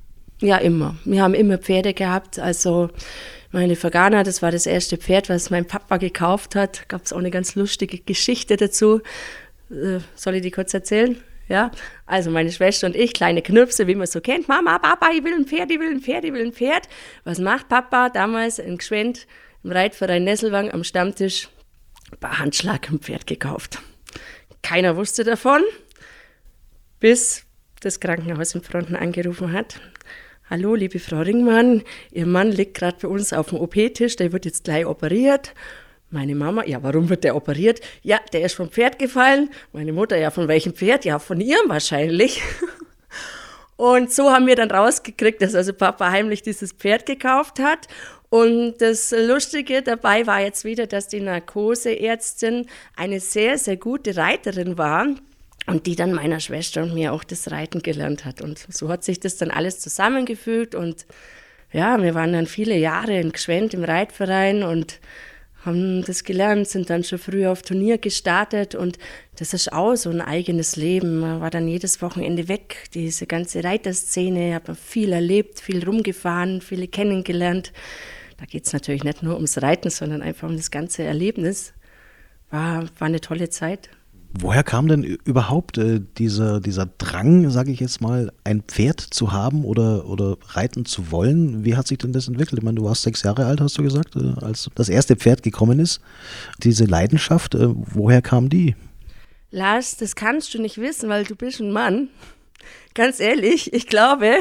Ja, 0.42 0.58
immer. 0.58 0.96
Wir 1.06 1.22
haben 1.22 1.34
immer 1.34 1.58
Pferde 1.58 1.94
gehabt. 1.94 2.38
Also 2.38 2.90
meine 3.52 3.76
Fagana, 3.76 4.24
das 4.24 4.42
war 4.42 4.52
das 4.52 4.66
erste 4.66 4.98
Pferd, 4.98 5.30
was 5.30 5.50
mein 5.50 5.66
Papa 5.66 5.98
gekauft 5.98 6.56
hat. 6.56 6.90
Gab 6.90 7.06
es 7.06 7.14
auch 7.14 7.20
eine 7.20 7.32
ganz 7.32 7.56
lustige 7.56 8.00
Geschichte 8.00 8.58
dazu. 8.58 9.00
Äh, 9.70 10.00
soll 10.16 10.36
ich 10.36 10.42
die 10.42 10.52
kurz 10.52 10.74
erzählen? 10.74 11.18
Ja, 11.50 11.72
also 12.06 12.32
meine 12.32 12.52
Schwester 12.52 12.88
und 12.88 12.96
ich, 12.96 13.14
kleine 13.14 13.42
Knirpse, 13.42 13.86
wie 13.88 13.96
man 13.96 14.08
so 14.08 14.22
kennt. 14.22 14.48
Mama, 14.48 14.80
Papa, 14.80 15.10
ich 15.16 15.24
will 15.24 15.34
ein 15.34 15.46
Pferd, 15.46 15.72
ich 15.72 15.80
will 15.80 15.92
ein 15.92 16.00
Pferd, 16.00 16.24
ich 16.26 16.34
will 16.34 16.46
ein 16.46 16.54
Pferd. 16.54 16.88
Was 17.26 17.40
macht 17.40 17.70
Papa 17.70 18.10
damals 18.10 18.60
in 18.60 18.78
Gschwend 18.78 19.28
im 19.64 19.72
Reitverein 19.72 20.24
Nesselwang 20.24 20.72
am 20.72 20.84
Stammtisch? 20.84 21.50
Bei 22.20 22.30
Handschlag 22.30 22.90
ein 22.90 23.00
Pferd 23.00 23.28
gekauft. 23.28 23.80
Keiner 24.62 24.96
wusste 24.96 25.24
davon, 25.24 25.62
bis 27.00 27.44
das 27.82 28.00
Krankenhaus 28.00 28.56
in 28.56 28.62
Fronten 28.62 28.96
angerufen 28.96 29.52
hat. 29.52 29.80
Hallo, 30.50 30.76
liebe 30.76 31.00
Frau 31.00 31.22
Ringmann, 31.22 31.84
Ihr 32.12 32.26
Mann 32.26 32.52
liegt 32.52 32.76
gerade 32.76 32.98
bei 33.02 33.08
uns 33.08 33.34
auf 33.34 33.50
dem 33.50 33.60
OP-Tisch, 33.60 34.16
der 34.16 34.32
wird 34.32 34.46
jetzt 34.46 34.66
gleich 34.66 34.86
operiert. 34.86 35.54
Meine 36.10 36.36
Mama, 36.36 36.64
ja, 36.66 36.84
warum 36.84 37.10
wird 37.10 37.24
der 37.24 37.36
operiert? 37.36 37.82
Ja, 38.04 38.20
der 38.34 38.46
ist 38.46 38.54
vom 38.54 38.70
Pferd 38.70 39.00
gefallen. 39.00 39.50
Meine 39.72 39.94
Mutter, 39.94 40.18
ja, 40.18 40.30
von 40.30 40.48
welchem 40.48 40.76
Pferd? 40.76 41.06
Ja, 41.06 41.18
von 41.18 41.42
ihrem 41.42 41.70
wahrscheinlich. 41.70 42.42
Und 43.76 44.12
so 44.12 44.32
haben 44.32 44.46
wir 44.46 44.56
dann 44.56 44.70
rausgekriegt, 44.70 45.42
dass 45.42 45.56
also 45.56 45.74
Papa 45.74 46.12
heimlich 46.12 46.44
dieses 46.44 46.72
Pferd 46.72 47.06
gekauft 47.06 47.60
hat. 47.60 47.88
Und 48.34 48.78
das 48.80 49.14
Lustige 49.16 49.84
dabei 49.84 50.26
war 50.26 50.42
jetzt 50.42 50.66
wieder, 50.66 50.88
dass 50.88 51.08
die 51.08 51.20
Narkoseärztin 51.20 52.66
eine 52.96 53.20
sehr, 53.20 53.60
sehr 53.60 53.78
gute 53.78 54.18
Reiterin 54.18 54.76
war 54.76 55.06
und 55.68 55.86
die 55.86 55.96
dann 55.96 56.14
meiner 56.14 56.40
Schwester 56.40 56.82
und 56.82 56.96
mir 56.96 57.14
auch 57.14 57.24
das 57.24 57.52
Reiten 57.52 57.84
gelernt 57.84 58.26
hat. 58.26 58.42
Und 58.42 58.66
so 58.70 58.90
hat 58.90 59.04
sich 59.04 59.20
das 59.20 59.38
dann 59.38 59.52
alles 59.52 59.82
zusammengefügt. 59.82 60.74
Und 60.74 61.06
ja, 61.72 62.02
wir 62.02 62.16
waren 62.16 62.34
dann 62.34 62.48
viele 62.48 62.76
Jahre 62.76 63.20
in 63.20 63.34
Gschwend 63.34 63.76
im 63.76 63.84
Reitverein 63.84 64.64
und 64.64 65.00
haben 65.64 66.04
das 66.04 66.24
gelernt, 66.24 66.68
sind 66.68 66.90
dann 66.90 67.04
schon 67.04 67.20
früh 67.20 67.46
auf 67.46 67.62
Turnier 67.62 68.00
gestartet 68.00 68.74
und 68.74 68.98
das 69.38 69.54
ist 69.54 69.72
auch 69.72 69.96
so 69.96 70.10
ein 70.10 70.22
eigenes 70.22 70.76
Leben. 70.76 71.20
Man 71.20 71.40
war 71.40 71.52
dann 71.52 71.68
jedes 71.68 72.02
Wochenende 72.02 72.48
weg, 72.48 72.90
diese 72.96 73.28
ganze 73.28 73.64
Reiterszene, 73.64 74.60
man 74.66 74.76
viel 74.76 75.14
erlebt, 75.14 75.60
viel 75.60 75.86
rumgefahren, 75.86 76.62
viele 76.62 76.88
kennengelernt. 76.88 77.72
Da 78.44 78.48
geht 78.48 78.66
es 78.66 78.74
natürlich 78.74 79.06
nicht 79.06 79.24
nur 79.24 79.36
ums 79.36 79.62
Reiten, 79.62 79.90
sondern 79.90 80.22
einfach 80.22 80.50
um 80.50 80.58
das 80.58 80.70
ganze 80.70 81.04
Erlebnis. 81.04 81.72
War, 82.50 82.84
war 83.00 83.08
eine 83.08 83.22
tolle 83.22 83.50
Zeit. 83.50 83.90
Woher 84.38 84.66
kam 84.66 84.90
denn 84.90 85.06
überhaupt 85.06 85.78
äh, 85.78 86.02
dieser, 86.18 86.60
dieser 86.60 86.88
Drang, 86.98 87.50
sage 87.52 87.72
ich 87.72 87.80
jetzt 87.80 88.02
mal, 88.02 88.34
ein 88.44 88.62
Pferd 88.64 89.00
zu 89.00 89.32
haben 89.32 89.64
oder, 89.64 90.10
oder 90.10 90.36
reiten 90.48 90.84
zu 90.84 91.10
wollen? 91.10 91.64
Wie 91.64 91.78
hat 91.78 91.88
sich 91.88 92.00
denn 92.00 92.12
das 92.12 92.28
entwickelt? 92.28 92.60
Ich 92.60 92.66
meine, 92.66 92.76
du 92.76 92.84
warst 92.84 93.04
sechs 93.04 93.24
Jahre 93.24 93.46
alt, 93.46 93.62
hast 93.62 93.78
du 93.78 93.84
gesagt, 93.84 94.18
äh, 94.18 94.34
als 94.42 94.70
das 94.76 94.90
erste 94.90 95.16
Pferd 95.16 95.42
gekommen 95.42 95.80
ist. 95.80 96.02
Diese 96.62 96.84
Leidenschaft, 96.84 97.56
äh, 97.56 97.70
woher 97.70 98.22
kam 98.22 98.50
die? 98.50 98.76
Lars, 99.52 99.96
das 99.96 100.18
kannst 100.18 100.54
du 100.54 100.62
nicht 100.62 100.80
wissen, 100.80 101.08
weil 101.08 101.24
du 101.24 101.38
bist 101.38 101.62
ein 101.62 101.72
Mann. 101.72 102.10
Ganz 102.94 103.20
ehrlich, 103.20 103.74
ich 103.74 103.88
glaube, 103.88 104.36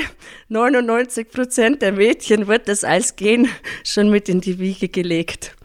99 0.49 1.31
Prozent 1.31 1.81
der 1.81 1.93
Mädchen 1.93 2.49
wird 2.49 2.69
das 2.69 2.85
als 2.85 3.17
Gen 3.17 3.49
schon 3.85 4.11
mit 4.11 4.29
in 4.29 4.41
die 4.41 4.59
Wiege 4.59 4.89
gelegt. 4.89 5.57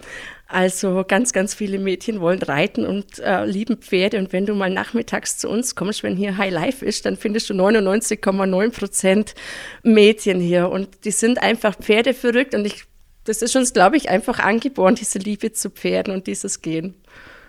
Also 0.50 1.04
ganz, 1.06 1.34
ganz 1.34 1.54
viele 1.54 1.78
Mädchen 1.78 2.22
wollen 2.22 2.42
reiten 2.42 2.86
und 2.86 3.20
äh, 3.20 3.44
lieben 3.44 3.78
Pferde. 3.78 4.18
Und 4.18 4.32
wenn 4.32 4.46
du 4.46 4.56
mal 4.56 4.70
nachmittags 4.70 5.38
zu 5.38 5.50
uns 5.50 5.76
kommst, 5.76 6.04
wenn 6.04 6.16
hier 6.16 6.38
High 6.38 6.54
Life 6.54 6.86
ist, 6.86 7.06
dann 7.06 7.18
findest 7.18 7.50
du 7.50 7.54
99,9 7.54 8.72
Prozent 8.72 9.36
Mädchen 9.84 10.40
hier. 10.40 10.70
Und 10.70 11.04
die 11.04 11.12
sind 11.12 11.42
einfach 11.42 11.76
Pferde 11.76 12.14
verrückt. 12.14 12.56
Und 12.56 12.66
ich, 12.66 12.86
das 13.26 13.42
ist 13.42 13.58
uns, 13.58 13.74
glaube 13.74 13.98
ich, 13.98 14.08
einfach 14.08 14.40
angeboren, 14.40 14.96
diese 14.96 15.20
Liebe 15.20 15.52
zu 15.52 15.70
Pferden 15.70 16.14
und 16.14 16.28
dieses 16.28 16.62
Gehen. 16.62 16.96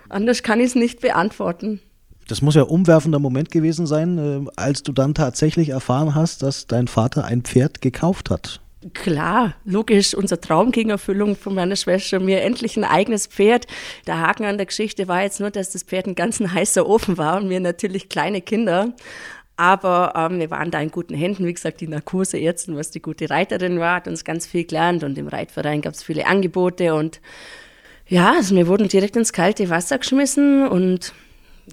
Anders 0.09 0.43
kann 0.43 0.59
ich 0.59 0.67
es 0.67 0.75
nicht 0.75 0.99
beantworten. 0.99 1.79
Das 2.29 2.43
muss 2.43 2.53
ja 2.53 2.61
ein 2.61 2.69
umwerfender 2.69 3.17
Moment 3.17 3.49
gewesen 3.49 3.87
sein, 3.87 4.17
äh, 4.17 4.51
als 4.55 4.83
du 4.83 4.91
dann 4.93 5.15
tatsächlich 5.15 5.69
erfahren 5.69 6.13
hast, 6.13 6.43
dass 6.43 6.67
dein 6.67 6.87
Vater 6.87 7.25
ein 7.25 7.41
Pferd 7.41 7.81
gekauft 7.81 8.29
hat. 8.29 8.61
Klar, 8.93 9.55
logisch, 9.65 10.13
unser 10.13 10.39
Traum 10.39 10.71
ging 10.71 10.91
Erfüllung 10.91 11.35
von 11.35 11.55
meiner 11.55 11.75
Schwester 11.75 12.19
mir 12.19 12.41
endlich 12.43 12.77
ein 12.77 12.85
eigenes 12.85 13.25
Pferd. 13.25 13.65
Der 14.05 14.19
Haken 14.19 14.45
an 14.45 14.57
der 14.57 14.67
Geschichte 14.67 15.07
war 15.07 15.23
jetzt 15.23 15.39
nur, 15.39 15.49
dass 15.49 15.71
das 15.71 15.83
Pferd 15.83 16.05
ein 16.05 16.15
ganz 16.15 16.39
heißer 16.53 16.87
Ofen 16.87 17.17
war 17.17 17.41
und 17.41 17.49
wir 17.49 17.59
natürlich 17.59 18.09
kleine 18.09 18.41
Kinder. 18.41 18.93
Aber 19.57 20.13
ähm, 20.15 20.39
wir 20.39 20.51
waren 20.51 20.69
da 20.69 20.79
in 20.79 20.91
guten 20.91 21.15
Händen. 21.15 21.47
Wie 21.47 21.53
gesagt, 21.53 21.81
die 21.81 21.87
Narkoseärztin, 21.87 22.77
was 22.77 22.91
die 22.91 23.01
gute 23.01 23.29
Reiterin 23.29 23.79
war, 23.79 23.95
hat 23.95 24.07
uns 24.07 24.23
ganz 24.23 24.45
viel 24.45 24.65
gelernt 24.65 25.03
und 25.03 25.17
im 25.17 25.27
Reitverein 25.27 25.81
gab 25.81 25.95
es 25.95 26.03
viele 26.03 26.27
Angebote 26.27 26.93
und 26.93 27.19
ja, 28.07 28.33
also 28.37 28.55
wir 28.55 28.67
wurden 28.67 28.87
direkt 28.87 29.15
ins 29.17 29.33
kalte 29.33 29.69
Wasser 29.69 29.97
geschmissen 29.97 30.67
und 30.67 31.13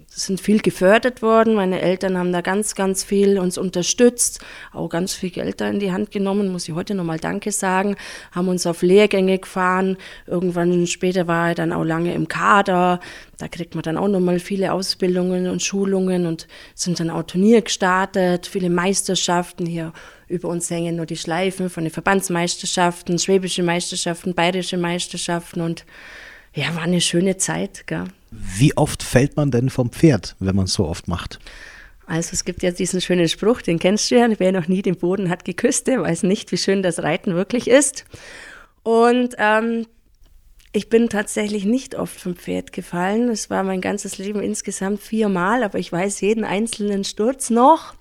sind 0.08 0.40
viel 0.40 0.60
gefördert 0.60 1.22
worden. 1.22 1.54
Meine 1.54 1.80
Eltern 1.80 2.16
haben 2.16 2.32
da 2.32 2.40
ganz, 2.40 2.74
ganz 2.74 3.04
viel 3.04 3.38
uns 3.38 3.58
unterstützt, 3.58 4.40
auch 4.72 4.88
ganz 4.88 5.14
viel 5.14 5.30
Geld 5.30 5.60
da 5.60 5.68
in 5.68 5.80
die 5.80 5.92
Hand 5.92 6.10
genommen, 6.10 6.52
muss 6.52 6.68
ich 6.68 6.74
heute 6.74 6.94
nochmal 6.94 7.18
Danke 7.18 7.52
sagen, 7.52 7.96
haben 8.32 8.48
uns 8.48 8.66
auf 8.66 8.82
Lehrgänge 8.82 9.38
gefahren. 9.38 9.96
Irgendwann 10.26 10.86
später 10.86 11.26
war 11.26 11.48
er 11.48 11.54
dann 11.54 11.72
auch 11.72 11.84
lange 11.84 12.14
im 12.14 12.28
Kader. 12.28 13.00
Da 13.38 13.48
kriegt 13.48 13.74
man 13.74 13.82
dann 13.82 13.98
auch 13.98 14.08
nochmal 14.08 14.38
viele 14.38 14.72
Ausbildungen 14.72 15.48
und 15.48 15.62
Schulungen 15.62 16.26
und 16.26 16.48
sind 16.74 17.00
dann 17.00 17.10
auch 17.10 17.24
Turnier 17.24 17.62
gestartet, 17.62 18.46
viele 18.46 18.70
Meisterschaften 18.70 19.66
hier. 19.66 19.92
Über 20.28 20.48
uns 20.48 20.70
hängen 20.70 20.96
nur 20.96 21.06
die 21.06 21.16
Schleifen 21.16 21.70
von 21.70 21.84
den 21.84 21.92
Verbandsmeisterschaften, 21.92 23.18
schwäbische 23.18 23.62
Meisterschaften, 23.62 24.34
bayerische 24.34 24.76
Meisterschaften 24.76 25.60
und 25.60 25.84
ja, 26.56 26.74
war 26.74 26.82
eine 26.82 27.00
schöne 27.00 27.36
Zeit. 27.36 27.86
Gell? 27.86 28.04
Wie 28.30 28.76
oft 28.76 29.02
fällt 29.02 29.36
man 29.36 29.50
denn 29.50 29.70
vom 29.70 29.90
Pferd, 29.90 30.34
wenn 30.40 30.56
man 30.56 30.64
es 30.64 30.72
so 30.72 30.86
oft 30.86 31.06
macht? 31.06 31.38
Also 32.06 32.30
es 32.32 32.44
gibt 32.44 32.62
ja 32.62 32.70
diesen 32.70 33.00
schönen 33.00 33.28
Spruch, 33.28 33.62
den 33.62 33.78
kennst 33.78 34.10
du 34.10 34.16
ja, 34.16 34.28
wer 34.38 34.52
noch 34.52 34.68
nie 34.68 34.82
den 34.82 34.96
Boden 34.96 35.28
hat 35.28 35.44
geküsst, 35.44 35.86
der 35.86 36.02
weiß 36.02 36.22
nicht, 36.22 36.52
wie 36.52 36.56
schön 36.56 36.82
das 36.82 37.02
Reiten 37.02 37.34
wirklich 37.34 37.68
ist. 37.68 38.04
Und 38.84 39.34
ähm, 39.38 39.86
ich 40.72 40.88
bin 40.88 41.08
tatsächlich 41.08 41.64
nicht 41.64 41.94
oft 41.94 42.20
vom 42.20 42.36
Pferd 42.36 42.72
gefallen. 42.72 43.28
Es 43.28 43.50
war 43.50 43.64
mein 43.64 43.80
ganzes 43.80 44.18
Leben 44.18 44.40
insgesamt 44.40 45.00
viermal, 45.00 45.64
aber 45.64 45.78
ich 45.78 45.90
weiß 45.90 46.20
jeden 46.20 46.44
einzelnen 46.44 47.02
Sturz 47.02 47.50
noch. 47.50 47.94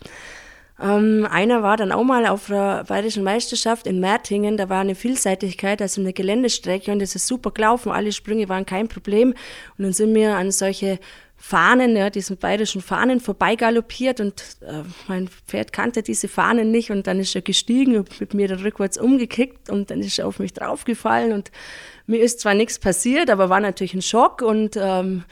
Ähm, 0.79 1.25
einer 1.29 1.63
war 1.63 1.77
dann 1.77 1.91
auch 1.91 2.03
mal 2.03 2.25
auf 2.25 2.47
der 2.47 2.83
Bayerischen 2.83 3.23
Meisterschaft 3.23 3.87
in 3.87 3.99
Mertingen. 3.99 4.57
Da 4.57 4.67
war 4.67 4.81
eine 4.81 4.95
Vielseitigkeit, 4.95 5.81
also 5.81 6.01
eine 6.01 6.11
Geländestrecke 6.11 6.91
und 6.91 7.01
es 7.01 7.15
ist 7.15 7.27
super 7.27 7.51
gelaufen. 7.51 7.91
Alle 7.91 8.11
Sprünge 8.11 8.49
waren 8.49 8.65
kein 8.65 8.87
Problem. 8.87 9.29
Und 9.77 9.83
dann 9.83 9.93
sind 9.93 10.13
wir 10.13 10.35
an 10.35 10.51
solche 10.51 10.99
Fahnen, 11.37 11.95
ja, 11.95 12.09
diesen 12.09 12.37
bayerischen 12.37 12.81
Fahnen 12.81 13.19
vorbeigaloppiert 13.19 14.19
und 14.19 14.41
äh, 14.61 14.83
mein 15.07 15.27
Pferd 15.27 15.73
kannte 15.73 16.01
diese 16.01 16.27
Fahnen 16.27 16.71
nicht 16.71 16.91
und 16.91 17.07
dann 17.07 17.19
ist 17.19 17.35
er 17.35 17.41
gestiegen 17.41 17.97
und 17.97 18.19
mit 18.19 18.33
mir 18.33 18.47
dann 18.47 18.61
rückwärts 18.61 18.97
umgekickt 18.97 19.69
und 19.69 19.91
dann 19.91 19.99
ist 19.99 20.17
er 20.17 20.27
auf 20.27 20.39
mich 20.39 20.53
draufgefallen 20.53 21.33
und 21.33 21.51
mir 22.07 22.21
ist 22.21 22.39
zwar 22.39 22.53
nichts 22.53 22.79
passiert, 22.79 23.29
aber 23.29 23.49
war 23.49 23.59
natürlich 23.59 23.93
ein 23.93 24.01
Schock 24.01 24.41
und 24.41 24.77
ähm, 24.81 25.23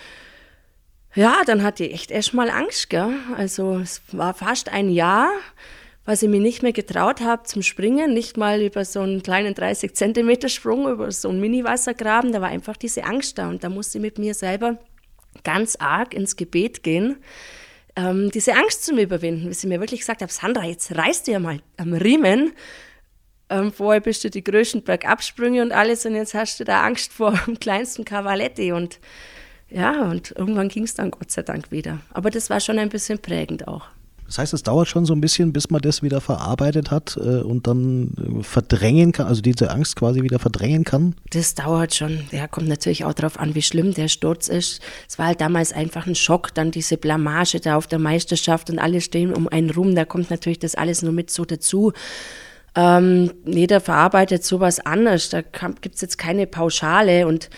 ja, 1.16 1.42
dann 1.46 1.64
hatte 1.64 1.86
ich 1.86 1.94
echt 1.94 2.12
erstmal 2.12 2.50
Angst, 2.50 2.90
gell? 2.90 3.14
Also 3.38 3.78
es 3.78 4.02
war 4.12 4.34
fast 4.34 4.70
ein 4.70 4.90
Jahr, 4.90 5.30
was 6.06 6.22
ich 6.22 6.30
mir 6.30 6.40
nicht 6.40 6.64
mehr 6.64 6.74
getraut 6.74 7.22
habe 7.22 7.44
zum 7.44 7.62
Springen, 7.62 8.14
nicht 8.14 8.36
mal 8.38 8.62
über 8.62 8.84
so 8.84 9.02
einen 9.02 9.24
kleinen 9.24 9.54
30 9.54 9.96
Zentimeter 9.96 10.50
Sprung, 10.50 10.90
über 10.90 11.12
so 11.12 11.30
einen 11.30 11.40
Mini-Wassergraben, 11.40 12.32
da 12.32 12.42
war 12.42 12.50
einfach 12.50 12.78
diese 12.78 13.04
Angst 13.06 13.38
da 13.38 13.48
und 13.48 13.64
da 13.64 13.70
musste 13.70 14.00
ich 14.00 14.02
mit 14.02 14.20
mir 14.20 14.34
selber 14.34 14.80
ganz 15.44 15.76
arg 15.78 16.14
ins 16.14 16.36
Gebet 16.36 16.84
gehen, 16.84 17.18
ähm, 17.96 18.32
diese 18.32 18.56
Angst 18.56 18.84
zu 18.84 18.94
mir 18.94 19.04
überwinden, 19.04 19.48
bis 19.48 19.64
ich 19.64 19.70
mir 19.70 19.80
wirklich 19.80 20.02
gesagt 20.02 20.22
habe, 20.22 20.32
Sandra, 20.32 20.66
jetzt 20.66 20.96
reißt 20.96 21.28
du 21.28 21.32
ja 21.32 21.40
mal 21.40 21.60
am 21.78 21.94
Riemen, 21.94 22.54
ähm, 23.50 23.72
vorher 23.72 24.02
bist 24.02 24.24
du 24.24 24.30
die 24.30 24.44
größten 24.44 24.84
Bergabsprünge 24.84 25.62
und 25.62 25.72
alles 25.72 26.06
und 26.06 26.16
jetzt 26.16 26.34
hast 26.34 26.60
du 26.60 26.64
da 26.64 26.84
Angst 26.84 27.14
vor 27.14 27.40
dem 27.46 27.60
kleinsten 27.60 28.04
Cavaletti. 28.04 28.72
Und 28.72 29.00
ja, 29.74 30.10
und 30.10 30.34
irgendwann 30.38 30.70
ging 30.70 30.84
es 30.84 30.94
dann 30.94 31.12
Gott 31.12 31.32
sei 31.32 31.42
Dank 31.42 31.72
wieder. 31.72 32.00
Aber 32.12 32.30
das 32.30 32.50
war 32.50 32.60
schon 32.60 32.80
ein 32.80 32.90
bisschen 32.90 33.20
prägend 33.20 33.68
auch. 33.68 33.88
Das 34.28 34.38
heißt, 34.38 34.54
es 34.54 34.64
dauert 34.64 34.88
schon 34.88 35.06
so 35.06 35.14
ein 35.14 35.22
bisschen, 35.22 35.52
bis 35.52 35.70
man 35.70 35.82
das 35.82 36.02
wieder 36.02 36.22
verarbeitet 36.22 36.92
hat 36.92 37.18
äh, 37.18 37.42
und 37.42 37.68
dann 37.68 38.40
äh, 38.40 38.44
verdrängen 38.44 39.12
kann, 39.12 39.28
also 39.28 39.42
diese 39.42 39.70
Angst 39.70 39.96
quasi 39.96 40.24
wieder 40.24 40.40
verdrängen 40.40 40.86
kann? 40.86 41.16
Das 41.32 41.56
dauert 41.56 41.94
schon. 41.94 42.22
Ja, 42.32 42.48
kommt 42.48 42.68
natürlich 42.68 43.06
auch 43.06 43.14
darauf 43.14 43.40
an, 43.40 43.54
wie 43.54 43.62
schlimm 43.62 43.94
der 43.94 44.08
Sturz 44.08 44.48
ist. 44.48 44.82
Es 45.08 45.20
war 45.20 45.28
halt 45.28 45.42
damals 45.42 45.74
einfach 45.74 46.08
ein 46.08 46.16
Schock, 46.16 46.54
dann 46.54 46.72
diese 46.72 46.98
Blamage 46.98 47.60
da 47.60 47.76
auf 47.76 47.88
der 47.88 48.00
Meisterschaft 48.00 48.70
und 48.70 48.80
alle 48.80 49.02
stehen 49.02 49.34
um 49.34 49.48
einen 49.48 49.70
rum. 49.70 49.94
Da 49.94 50.06
kommt 50.06 50.30
natürlich 50.32 50.60
das 50.60 50.76
alles 50.76 51.02
nur 51.02 51.14
mit 51.14 51.30
so 51.30 51.46
dazu. 51.46 51.92
Ähm, 52.76 53.32
jeder 53.46 53.82
verarbeitet 53.82 54.44
sowas 54.44 54.80
anders. 54.80 55.30
Da 55.30 55.42
gibt 55.42 55.96
es 55.96 56.02
jetzt 56.02 56.18
keine 56.18 56.48
Pauschale 56.48 57.28
und 57.28 57.50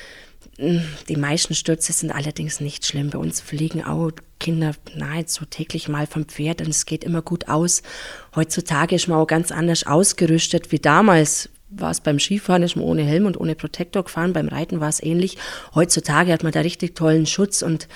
die 0.57 1.17
meisten 1.17 1.53
Stürze 1.53 1.91
sind 1.91 2.11
allerdings 2.11 2.61
nicht 2.61 2.85
schlimm. 2.85 3.09
Bei 3.09 3.17
uns 3.17 3.41
fliegen 3.41 3.83
auch 3.83 4.11
Kinder 4.39 4.73
nahezu 4.95 5.45
täglich 5.45 5.89
mal 5.89 6.07
vom 6.07 6.25
Pferd 6.25 6.61
und 6.61 6.69
es 6.69 6.85
geht 6.85 7.03
immer 7.03 7.21
gut 7.21 7.49
aus. 7.49 7.83
Heutzutage 8.35 8.95
ist 8.95 9.07
man 9.07 9.17
auch 9.17 9.27
ganz 9.27 9.51
anders 9.51 9.85
ausgerüstet 9.85 10.71
wie 10.71 10.79
damals. 10.79 11.49
War 11.69 11.91
es 11.91 11.99
beim 11.99 12.19
Skifahren, 12.19 12.63
ist 12.63 12.77
man 12.77 12.85
ohne 12.85 13.03
Helm 13.03 13.25
und 13.25 13.37
ohne 13.37 13.55
Protektor 13.55 14.03
gefahren, 14.03 14.31
beim 14.31 14.47
Reiten 14.47 14.79
war 14.79 14.87
es 14.87 15.03
ähnlich. 15.03 15.37
Heutzutage 15.73 16.31
hat 16.31 16.43
man 16.43 16.53
da 16.53 16.61
richtig 16.61 16.95
tollen 16.95 17.25
Schutz 17.25 17.61
und 17.61 17.89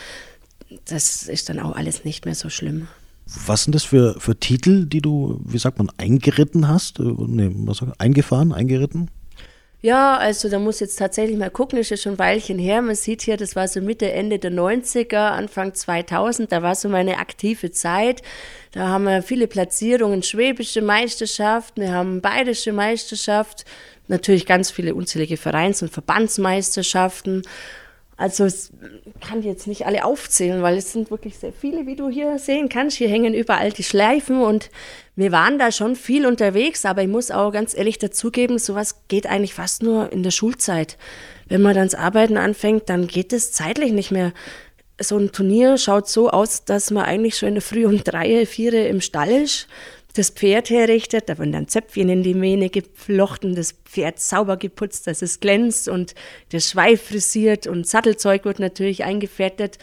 das 0.86 1.30
ist 1.30 1.48
dann 1.48 1.60
auch 1.60 1.76
alles 1.76 2.04
nicht 2.04 2.26
mehr 2.26 2.36
so 2.36 2.50
schlimm. 2.50 2.88
Was 3.46 3.64
sind 3.64 3.76
das 3.76 3.84
für, 3.84 4.20
für 4.20 4.38
Titel, 4.38 4.86
die 4.86 5.02
du, 5.02 5.40
wie 5.46 5.60
sagt 5.60 5.78
man, 5.78 5.90
eingeritten 5.98 6.68
hast? 6.68 7.00
Äh, 7.00 7.04
nee, 7.04 7.52
was 7.54 7.78
sag, 7.78 7.94
eingefahren, 8.00 8.52
eingeritten? 8.52 9.12
Ja, 9.82 10.18
also 10.18 10.50
da 10.50 10.60
muss 10.60 10.82
jetzt 10.82 11.00
tatsächlich 11.00 11.38
mal 11.38 11.50
gucken, 11.50 11.80
ist 11.80 11.90
ja 11.90 11.96
schon 11.96 12.14
ein 12.14 12.20
Weilchen 12.20 12.60
her. 12.60 12.82
Man 12.82 12.96
sieht 12.96 13.22
hier, 13.22 13.38
das 13.38 13.56
war 13.56 13.66
so 13.70 13.80
Mitte, 13.80 14.12
Ende 14.12 14.38
der 14.38 14.52
90er, 14.52 15.30
Anfang 15.30 15.74
2000, 15.74 16.52
da 16.52 16.62
war 16.62 16.76
so 16.76 16.90
meine 16.90 17.18
aktive 17.18 17.72
Zeit. 17.72 18.22
Da 18.74 18.90
haben 18.90 19.06
wir 19.06 19.24
viele 19.24 19.48
Platzierungen, 19.48 20.22
schwäbische 20.22 20.82
Meisterschaft, 20.82 21.78
wir 21.78 21.94
haben 21.94 22.20
bayerische 22.20 22.74
Meisterschaft, 22.74 23.64
natürlich 24.10 24.46
ganz 24.46 24.70
viele 24.70 24.94
unzählige 24.96 25.38
Vereins- 25.38 25.82
und 25.82 25.92
Verbandsmeisterschaften. 25.94 27.44
Also 28.20 28.44
es 28.44 28.74
kann 29.22 29.44
jetzt 29.44 29.66
nicht 29.66 29.86
alle 29.86 30.04
aufzählen, 30.04 30.62
weil 30.62 30.76
es 30.76 30.92
sind 30.92 31.10
wirklich 31.10 31.38
sehr 31.38 31.54
viele, 31.54 31.88
wie 31.88 31.96
du 31.96 32.10
hier 32.10 32.38
sehen 32.38 32.68
kannst. 32.68 32.98
Hier 32.98 33.08
hängen 33.08 33.34
überall 33.34 33.72
die 33.72 33.84
Schleifen 33.86 34.42
und 34.42 34.70
wir 35.16 35.32
waren 35.32 35.58
da 35.58 35.72
schon 35.72 35.96
viel 35.96 36.26
unterwegs, 36.26 36.84
aber 36.84 37.02
ich 37.02 37.08
muss 37.08 37.32
auch 37.32 37.54
ganz 37.54 37.74
ehrlich 37.74 37.98
dazugeben, 37.98 38.60
sowas 38.60 39.04
geht 39.08 39.26
eigentlich 39.26 39.54
fast 39.54 39.84
nur 39.84 40.12
in 40.12 40.22
der 40.22 40.32
Schulzeit. 40.32 40.98
Wenn 41.48 41.62
man 41.62 41.76
dann 41.76 41.86
das 41.86 41.96
Arbeiten 41.96 42.36
anfängt, 42.36 42.90
dann 42.90 43.08
geht 43.08 43.32
es 43.32 43.54
zeitlich 43.54 43.94
nicht 43.94 44.12
mehr. 44.12 44.34
So 45.00 45.18
ein 45.18 45.32
Turnier 45.32 45.78
schaut 45.78 46.10
so 46.10 46.30
aus, 46.30 46.66
dass 46.66 46.92
man 46.92 47.06
eigentlich 47.06 47.38
schon 47.38 47.48
in 47.48 47.56
der 47.56 47.62
Früh 47.62 47.86
um 47.86 48.04
drei, 48.04 48.46
vier 48.46 48.90
im 48.90 49.00
Stall 49.00 49.32
ist 49.32 49.70
das 50.20 50.32
Pferd 50.32 50.70
herrichtet, 50.70 51.30
da 51.30 51.38
werden 51.38 51.54
dann 51.54 51.70
Zöpfchen 51.70 52.10
in 52.10 52.24
die 52.24 52.34
Mähne 52.34 52.70
geflochten, 52.70 53.56
das 53.56 53.72
Pferd 53.72 54.20
sauber 54.20 54.58
geputzt, 54.58 55.08
dass 55.08 55.22
es 55.22 55.40
glänzt 55.40 55.88
und 55.88 56.14
der 56.52 56.60
Schweif 56.60 57.04
frisiert 57.04 57.68
und 57.68 57.88
Sattelzeug 57.88 58.44
wird 58.44 58.60
natürlich 58.60 59.06
eingefettet. 59.06 59.78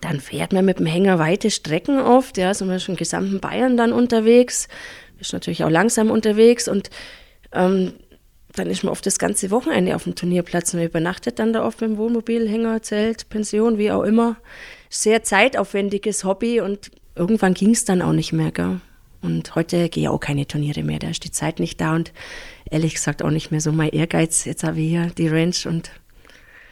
Dann 0.00 0.20
fährt 0.20 0.52
man 0.52 0.64
mit 0.64 0.78
dem 0.78 0.86
Hänger 0.86 1.18
weite 1.18 1.50
Strecken 1.50 2.00
oft, 2.00 2.38
ja, 2.38 2.54
sind 2.54 2.68
wir 2.68 2.78
schon 2.78 2.96
gesamten 2.96 3.40
Bayern 3.40 3.76
dann 3.76 3.92
unterwegs, 3.92 4.68
ist 5.18 5.32
natürlich 5.32 5.64
auch 5.64 5.70
langsam 5.70 6.10
unterwegs 6.10 6.68
und 6.68 6.90
ähm, 7.52 7.94
dann 8.54 8.68
ist 8.68 8.84
man 8.84 8.92
oft 8.92 9.04
das 9.04 9.18
ganze 9.18 9.50
Wochenende 9.50 9.96
auf 9.96 10.04
dem 10.04 10.14
Turnierplatz. 10.14 10.72
Man 10.74 10.84
übernachtet 10.84 11.38
dann 11.38 11.52
da 11.52 11.64
oft 11.64 11.80
mit 11.80 11.90
dem 11.90 11.96
Wohnmobil, 11.96 12.48
Hänger, 12.48 12.82
Zelt, 12.82 13.28
Pension, 13.28 13.76
wie 13.78 13.90
auch 13.90 14.02
immer. 14.02 14.36
Sehr 14.88 15.24
zeitaufwendiges 15.24 16.22
Hobby 16.22 16.60
und 16.60 16.90
irgendwann 17.16 17.54
ging 17.54 17.70
es 17.70 17.84
dann 17.84 18.02
auch 18.02 18.12
nicht 18.12 18.32
mehr. 18.32 18.52
Gell? 18.52 18.80
Und 19.22 19.54
heute 19.54 19.88
gehe 19.88 20.04
ich 20.04 20.08
auch 20.08 20.18
keine 20.18 20.46
Turniere 20.46 20.82
mehr. 20.82 20.98
Da 20.98 21.08
ist 21.08 21.24
die 21.24 21.30
Zeit 21.30 21.60
nicht 21.60 21.80
da 21.80 21.94
und 21.94 22.12
ehrlich 22.70 22.94
gesagt 22.94 23.22
auch 23.22 23.30
nicht 23.30 23.50
mehr 23.50 23.60
so 23.60 23.72
mein 23.72 23.90
Ehrgeiz. 23.90 24.44
Jetzt 24.44 24.64
habe 24.64 24.80
ich 24.80 24.88
hier 24.88 25.06
die 25.16 25.28
Ranch 25.28 25.66
und 25.66 25.90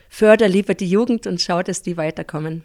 fördere 0.08 0.48
lieber 0.48 0.74
die 0.74 0.90
Jugend 0.90 1.26
und 1.26 1.40
schaue, 1.40 1.64
dass 1.64 1.82
die 1.82 1.96
weiterkommen. 1.96 2.64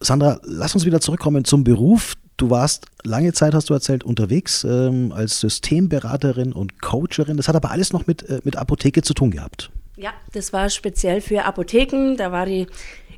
Sandra, 0.00 0.40
lass 0.42 0.74
uns 0.74 0.84
wieder 0.84 1.00
zurückkommen 1.00 1.44
zum 1.44 1.62
Beruf. 1.62 2.14
Du 2.36 2.48
warst 2.48 2.86
lange 3.04 3.32
Zeit, 3.34 3.54
hast 3.54 3.68
du 3.68 3.74
erzählt, 3.74 4.02
unterwegs 4.02 4.64
ähm, 4.64 5.12
als 5.12 5.40
Systemberaterin 5.40 6.52
und 6.52 6.80
Coacherin. 6.80 7.36
Das 7.36 7.48
hat 7.48 7.54
aber 7.54 7.70
alles 7.70 7.92
noch 7.92 8.06
mit, 8.06 8.22
äh, 8.28 8.40
mit 8.44 8.56
Apotheke 8.56 9.02
zu 9.02 9.12
tun 9.12 9.30
gehabt. 9.30 9.70
Ja, 9.96 10.14
das 10.32 10.52
war 10.54 10.70
speziell 10.70 11.20
für 11.20 11.44
Apotheken. 11.44 12.16
Da 12.16 12.32
war 12.32 12.46
ich 12.48 12.66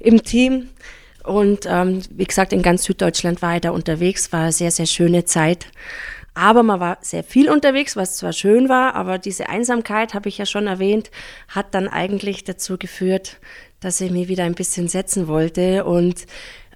im 0.00 0.24
Team 0.24 0.68
und 1.24 1.66
ähm, 1.68 2.02
wie 2.10 2.24
gesagt, 2.24 2.52
in 2.52 2.62
ganz 2.62 2.84
Süddeutschland 2.84 3.42
war 3.42 3.54
ich 3.54 3.60
da 3.60 3.70
unterwegs, 3.70 4.32
war 4.32 4.42
eine 4.42 4.52
sehr, 4.52 4.70
sehr 4.70 4.86
schöne 4.86 5.24
Zeit. 5.24 5.66
Aber 6.34 6.62
man 6.62 6.80
war 6.80 6.98
sehr 7.02 7.22
viel 7.24 7.50
unterwegs, 7.50 7.94
was 7.94 8.16
zwar 8.16 8.32
schön 8.32 8.68
war, 8.68 8.94
aber 8.94 9.18
diese 9.18 9.50
Einsamkeit, 9.50 10.14
habe 10.14 10.30
ich 10.30 10.38
ja 10.38 10.46
schon 10.46 10.66
erwähnt, 10.66 11.10
hat 11.48 11.74
dann 11.74 11.88
eigentlich 11.88 12.44
dazu 12.44 12.78
geführt, 12.78 13.36
dass 13.80 14.00
ich 14.00 14.10
mich 14.10 14.28
wieder 14.28 14.44
ein 14.44 14.54
bisschen 14.54 14.88
setzen 14.88 15.28
wollte. 15.28 15.84
Und 15.84 16.26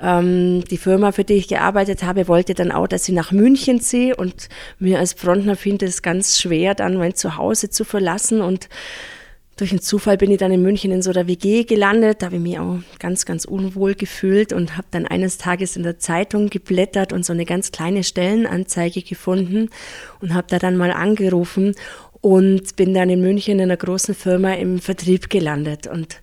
ähm, 0.03 0.63
die 0.65 0.77
Firma, 0.77 1.13
für 1.13 1.25
die 1.25 1.35
ich 1.35 1.49
gearbeitet 1.49 2.03
habe, 2.03 2.29
wollte 2.29 2.53
dann 2.53 2.71
auch, 2.71 2.87
dass 2.87 3.09
ich 3.09 3.15
nach 3.15 3.33
München 3.33 3.81
ziehe. 3.81 4.15
Und 4.15 4.51
mir 4.79 4.99
als 4.99 5.15
Frontner 5.15 5.57
finde 5.57 5.87
es 5.87 6.03
ganz 6.03 6.39
schwer, 6.39 6.75
dann 6.75 6.99
mein 6.99 7.15
Zuhause 7.15 7.71
zu 7.71 7.85
verlassen 7.85 8.43
und 8.43 8.69
durch 9.57 9.71
einen 9.71 9.81
Zufall 9.81 10.19
bin 10.19 10.31
ich 10.31 10.39
dann 10.39 10.53
in 10.53 10.61
München 10.61 10.93
in 10.93 11.01
so 11.01 11.11
einer 11.11 11.27
WG 11.27 11.65
gelandet. 11.65 12.21
Da 12.21 12.27
habe 12.27 12.37
ich 12.37 12.43
mich 12.43 12.59
auch 12.59 12.79
ganz, 12.99 13.25
ganz 13.25 13.47
unwohl 13.47 13.95
gefühlt 13.95 14.53
und 14.53 14.77
habe 14.77 14.87
dann 14.91 15.07
eines 15.07 15.39
Tages 15.39 15.77
in 15.77 15.83
der 15.83 15.99
Zeitung 15.99 16.51
geblättert 16.51 17.15
und 17.15 17.25
so 17.25 17.33
eine 17.33 17.47
ganz 17.47 17.73
kleine 17.73 18.05
Stellenanzeige 18.05 19.01
gefunden 19.01 19.71
und 20.21 20.35
habe 20.35 20.47
da 20.51 20.59
dann 20.59 20.77
mal 20.77 20.91
angerufen 20.91 21.75
und 22.21 22.77
bin 22.77 22.93
dann 22.93 23.09
in 23.09 23.23
München 23.23 23.55
in 23.55 23.63
einer 23.63 23.79
großen 23.79 24.15
Firma 24.15 24.53
im 24.53 24.79
Vertrieb 24.79 25.31
gelandet 25.31 25.87
und 25.87 26.21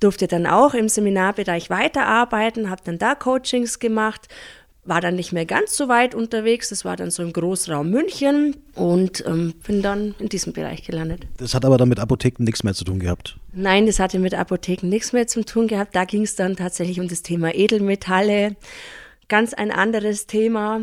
durfte 0.00 0.26
dann 0.26 0.46
auch 0.46 0.74
im 0.74 0.88
Seminarbereich 0.90 1.70
weiterarbeiten, 1.70 2.68
habe 2.68 2.82
dann 2.84 2.98
da 2.98 3.14
Coachings 3.14 3.78
gemacht 3.78 4.28
war 4.84 5.00
dann 5.00 5.16
nicht 5.16 5.32
mehr 5.32 5.46
ganz 5.46 5.76
so 5.76 5.88
weit 5.88 6.14
unterwegs. 6.14 6.68
Das 6.68 6.84
war 6.84 6.96
dann 6.96 7.10
so 7.10 7.22
im 7.22 7.32
Großraum 7.32 7.88
München 7.88 8.56
und 8.74 9.24
ähm, 9.26 9.54
bin 9.66 9.82
dann 9.82 10.14
in 10.18 10.28
diesem 10.28 10.52
Bereich 10.52 10.84
gelandet. 10.84 11.26
Das 11.38 11.54
hat 11.54 11.64
aber 11.64 11.78
dann 11.78 11.88
mit 11.88 11.98
Apotheken 11.98 12.44
nichts 12.44 12.64
mehr 12.64 12.74
zu 12.74 12.84
tun 12.84 12.98
gehabt? 12.98 13.38
Nein, 13.52 13.86
das 13.86 13.98
hatte 13.98 14.18
mit 14.18 14.34
Apotheken 14.34 14.88
nichts 14.88 15.12
mehr 15.12 15.26
zu 15.26 15.44
tun 15.44 15.68
gehabt. 15.68 15.94
Da 15.96 16.04
ging 16.04 16.22
es 16.22 16.36
dann 16.36 16.56
tatsächlich 16.56 17.00
um 17.00 17.08
das 17.08 17.22
Thema 17.22 17.54
Edelmetalle. 17.54 18.56
Ganz 19.28 19.54
ein 19.54 19.70
anderes 19.70 20.26
Thema. 20.26 20.82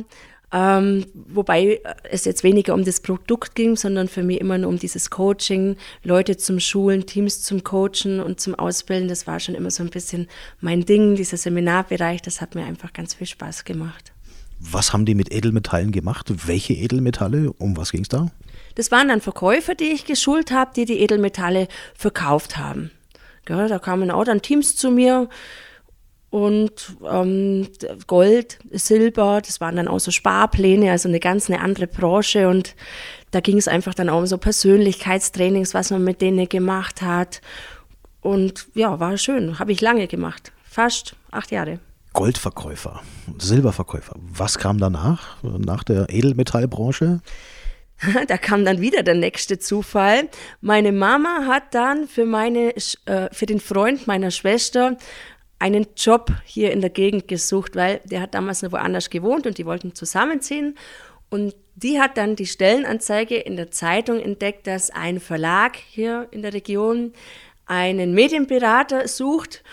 Ähm, 0.53 1.05
wobei 1.13 1.79
es 2.09 2.25
jetzt 2.25 2.43
weniger 2.43 2.73
um 2.73 2.83
das 2.83 2.99
Produkt 2.99 3.55
ging, 3.55 3.77
sondern 3.77 4.09
für 4.09 4.21
mich 4.21 4.41
immer 4.41 4.57
nur 4.57 4.69
um 4.69 4.77
dieses 4.77 5.09
Coaching, 5.09 5.77
Leute 6.03 6.35
zum 6.35 6.59
Schulen, 6.59 7.05
Teams 7.05 7.41
zum 7.41 7.63
Coachen 7.63 8.19
und 8.19 8.41
zum 8.41 8.55
Ausbilden. 8.55 9.07
Das 9.07 9.27
war 9.27 9.39
schon 9.39 9.55
immer 9.55 9.71
so 9.71 9.81
ein 9.81 9.89
bisschen 9.89 10.27
mein 10.59 10.85
Ding, 10.85 11.15
dieser 11.15 11.37
Seminarbereich. 11.37 12.21
Das 12.21 12.41
hat 12.41 12.55
mir 12.55 12.65
einfach 12.65 12.91
ganz 12.91 13.13
viel 13.13 13.27
Spaß 13.27 13.63
gemacht. 13.63 14.11
Was 14.59 14.93
haben 14.93 15.05
die 15.05 15.15
mit 15.15 15.33
Edelmetallen 15.33 15.91
gemacht? 15.91 16.31
Welche 16.47 16.73
Edelmetalle? 16.73 17.51
Um 17.53 17.77
was 17.77 17.91
ging 17.91 18.01
es 18.01 18.09
da? 18.09 18.29
Das 18.75 18.91
waren 18.91 19.07
dann 19.07 19.21
Verkäufer, 19.21 19.73
die 19.73 19.85
ich 19.85 20.05
geschult 20.05 20.51
habe, 20.51 20.71
die 20.75 20.85
die 20.85 20.99
Edelmetalle 20.99 21.67
verkauft 21.95 22.57
haben. 22.57 22.91
Ja, 23.49 23.67
da 23.67 23.79
kamen 23.79 24.11
auch 24.11 24.23
dann 24.23 24.41
Teams 24.41 24.75
zu 24.75 24.91
mir 24.91 25.29
und 26.31 26.95
ähm, 27.07 27.67
Gold, 28.07 28.57
Silber, 28.71 29.41
das 29.45 29.61
waren 29.61 29.75
dann 29.75 29.89
auch 29.89 29.99
so 29.99 30.11
Sparpläne, 30.11 30.89
also 30.89 31.09
eine 31.09 31.19
ganz 31.19 31.49
eine 31.49 31.59
andere 31.59 31.87
Branche 31.87 32.47
und 32.47 32.75
da 33.31 33.41
ging 33.41 33.57
es 33.57 33.67
einfach 33.67 33.93
dann 33.93 34.09
auch 34.09 34.19
um 34.19 34.25
so 34.25 34.37
Persönlichkeitstrainings, 34.37 35.73
was 35.73 35.91
man 35.91 36.03
mit 36.03 36.21
denen 36.21 36.47
gemacht 36.47 37.01
hat 37.01 37.41
und 38.21 38.67
ja, 38.73 38.99
war 38.99 39.17
schön, 39.17 39.59
habe 39.59 39.73
ich 39.73 39.81
lange 39.81 40.07
gemacht, 40.07 40.53
fast 40.63 41.15
acht 41.31 41.51
Jahre. 41.51 41.79
Goldverkäufer, 42.13 43.01
Silberverkäufer, 43.37 44.15
was 44.17 44.57
kam 44.57 44.77
danach, 44.79 45.43
nach 45.43 45.83
der 45.83 46.09
Edelmetallbranche? 46.09 47.19
da 48.27 48.37
kam 48.37 48.63
dann 48.63 48.79
wieder 48.79 49.03
der 49.03 49.15
nächste 49.15 49.59
Zufall. 49.59 50.29
Meine 50.61 50.93
Mama 50.93 51.45
hat 51.47 51.75
dann 51.75 52.07
für 52.07 52.25
meine, 52.25 52.73
äh, 53.05 53.29
für 53.31 53.45
den 53.45 53.59
Freund 53.59 54.07
meiner 54.07 54.31
Schwester 54.31 54.97
einen 55.61 55.85
Job 55.95 56.31
hier 56.43 56.71
in 56.71 56.81
der 56.81 56.89
Gegend 56.89 57.27
gesucht, 57.27 57.75
weil 57.75 58.01
der 58.05 58.21
hat 58.21 58.33
damals 58.33 58.63
noch 58.63 58.71
woanders 58.71 59.11
gewohnt 59.11 59.45
und 59.45 59.59
die 59.59 59.65
wollten 59.65 59.93
zusammenziehen. 59.93 60.75
Und 61.29 61.55
die 61.75 62.01
hat 62.01 62.17
dann 62.17 62.35
die 62.35 62.47
Stellenanzeige 62.47 63.37
in 63.37 63.55
der 63.55 63.69
Zeitung 63.69 64.19
entdeckt, 64.19 64.65
dass 64.65 64.89
ein 64.89 65.19
Verlag 65.19 65.77
hier 65.77 66.27
in 66.31 66.41
der 66.41 66.53
Region 66.53 67.13
einen 67.67 68.13
Medienberater 68.13 69.07
sucht 69.07 69.63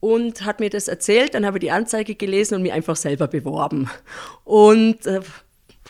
und 0.00 0.44
hat 0.44 0.58
mir 0.58 0.68
das 0.68 0.88
erzählt. 0.88 1.34
Dann 1.34 1.46
habe 1.46 1.58
ich 1.58 1.62
die 1.62 1.70
Anzeige 1.70 2.16
gelesen 2.16 2.56
und 2.56 2.62
mich 2.62 2.72
einfach 2.72 2.96
selber 2.96 3.28
beworben. 3.28 3.88
Und 4.44 5.06
äh, 5.06 5.20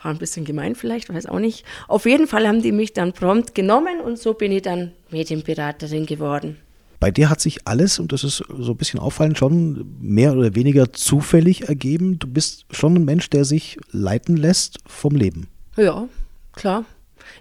war 0.02 0.10
ein 0.12 0.18
bisschen 0.18 0.44
gemein 0.44 0.74
vielleicht, 0.74 1.12
weiß 1.12 1.26
auch 1.26 1.38
nicht. 1.38 1.64
Auf 1.88 2.04
jeden 2.04 2.28
Fall 2.28 2.46
haben 2.46 2.60
die 2.60 2.72
mich 2.72 2.92
dann 2.92 3.14
prompt 3.14 3.54
genommen 3.54 4.00
und 4.00 4.18
so 4.18 4.34
bin 4.34 4.52
ich 4.52 4.62
dann 4.62 4.92
Medienberaterin 5.10 6.04
geworden. 6.04 6.60
Bei 6.98 7.10
dir 7.10 7.28
hat 7.28 7.40
sich 7.40 7.66
alles, 7.66 7.98
und 7.98 8.12
das 8.12 8.24
ist 8.24 8.42
so 8.58 8.72
ein 8.72 8.76
bisschen 8.76 9.00
auffallend, 9.00 9.38
schon 9.38 9.96
mehr 10.00 10.32
oder 10.32 10.54
weniger 10.54 10.92
zufällig 10.92 11.68
ergeben. 11.68 12.18
Du 12.18 12.26
bist 12.26 12.64
schon 12.70 12.94
ein 12.96 13.04
Mensch, 13.04 13.30
der 13.30 13.44
sich 13.44 13.78
leiten 13.90 14.36
lässt 14.36 14.78
vom 14.86 15.14
Leben. 15.14 15.48
Ja, 15.76 16.08
klar. 16.54 16.84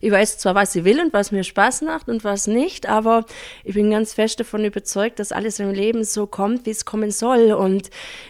Ich 0.01 0.11
weiß 0.11 0.37
zwar, 0.37 0.55
was 0.55 0.75
ich 0.75 0.83
will 0.83 0.99
und 0.99 1.13
was 1.13 1.31
mir 1.31 1.43
Spaß 1.43 1.81
macht 1.81 2.07
und 2.09 2.23
was 2.23 2.47
nicht, 2.47 2.87
aber 2.87 3.25
ich 3.63 3.73
bin 3.73 3.91
ganz 3.91 4.13
fest 4.13 4.39
davon 4.39 4.65
überzeugt, 4.65 5.19
dass 5.19 5.31
alles 5.31 5.59
im 5.59 5.71
Leben 5.71 6.03
so 6.03 6.27
kommt, 6.27 6.65
wie 6.65 6.71
es 6.71 6.85
kommen 6.85 7.11
soll. 7.11 7.53
Und 7.53 7.89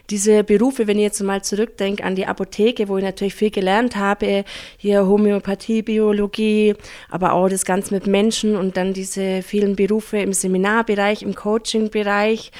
diese 0.10 0.44
Berufe, 0.44 0.88
wenn 0.88 0.98
ich 0.98 1.04
jetzt 1.04 1.22
mal 1.22 1.44
zurückdenke 1.44 2.04
an 2.04 2.16
die 2.16 2.26
Apotheke, 2.26 2.88
wo 2.88 2.98
ich 2.98 3.04
natürlich 3.04 3.36
viel 3.36 3.52
gelernt 3.52 3.96
habe, 3.96 4.46
hier 4.78 5.08
Homöopathie, 5.08 5.82
Biologie, 5.82 6.76
aber 7.10 7.34
auch 7.34 7.50
das 7.50 7.66
Ganze 7.66 7.94
mit 7.94 8.08
Menschen 8.08 8.56
und 8.56 8.78
dann 8.78 8.94
diese 8.94 9.42
vielen 9.42 9.76
Berufe 9.76 10.18
im 10.18 10.34
Seminarbereich, 10.34 11.24
im 11.24 11.36
Coachingbereich, 11.36 12.52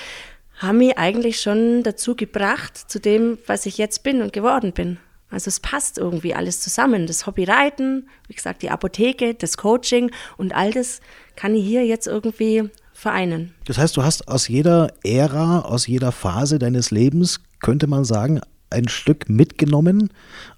haben 0.58 0.78
mich 0.78 0.98
eigentlich 0.98 1.42
schon 1.42 1.84
dazu 1.84 2.16
gebracht, 2.16 2.78
zu 2.78 3.00
dem, 3.00 3.38
was 3.46 3.66
ich 3.66 3.78
jetzt 3.78 4.04
bin 4.04 4.22
und 4.22 4.34
geworden 4.34 4.72
bin. 4.72 4.98
Also 5.36 5.50
es 5.50 5.60
passt 5.60 5.98
irgendwie 5.98 6.34
alles 6.34 6.62
zusammen. 6.62 7.08
Das 7.08 7.28
Hobby 7.28 7.44
Reiten, 7.44 8.08
wie 8.30 8.34
gesagt, 8.36 8.62
die 8.62 8.70
Apotheke, 8.70 9.34
das 9.34 9.58
Coaching 9.58 10.10
und 10.38 10.56
all 10.56 10.72
das 10.72 11.02
kann 11.36 11.54
ich 11.54 11.66
hier 11.66 11.86
jetzt 11.86 12.08
irgendwie 12.08 12.70
vereinen. 12.94 13.54
Das 13.66 13.78
heißt, 13.78 13.98
du 13.98 14.04
hast 14.04 14.30
aus 14.30 14.48
jeder 14.48 14.94
Ära, 15.04 15.60
aus 15.60 15.88
jeder 15.88 16.14
Phase 16.14 16.58
deines 16.58 16.90
Lebens, 16.90 17.42
könnte 17.60 17.86
man 17.86 18.06
sagen, 18.06 18.40
ein 18.70 18.88
Stück 18.88 19.28
mitgenommen, 19.28 20.10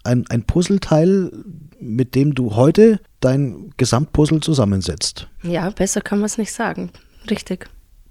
ein, 0.03 0.25
ein 0.29 0.43
Puzzleteil, 0.43 1.31
mit 1.79 2.13
dem 2.13 2.35
du 2.35 2.55
heute 2.55 2.99
dein 3.19 3.71
Gesamtpuzzle 3.77 4.41
zusammensetzt. 4.41 5.27
Ja, 5.41 5.71
besser 5.71 6.01
kann 6.01 6.19
man 6.19 6.27
es 6.27 6.37
nicht 6.37 6.53
sagen. 6.53 6.91
Richtig. 7.31 7.67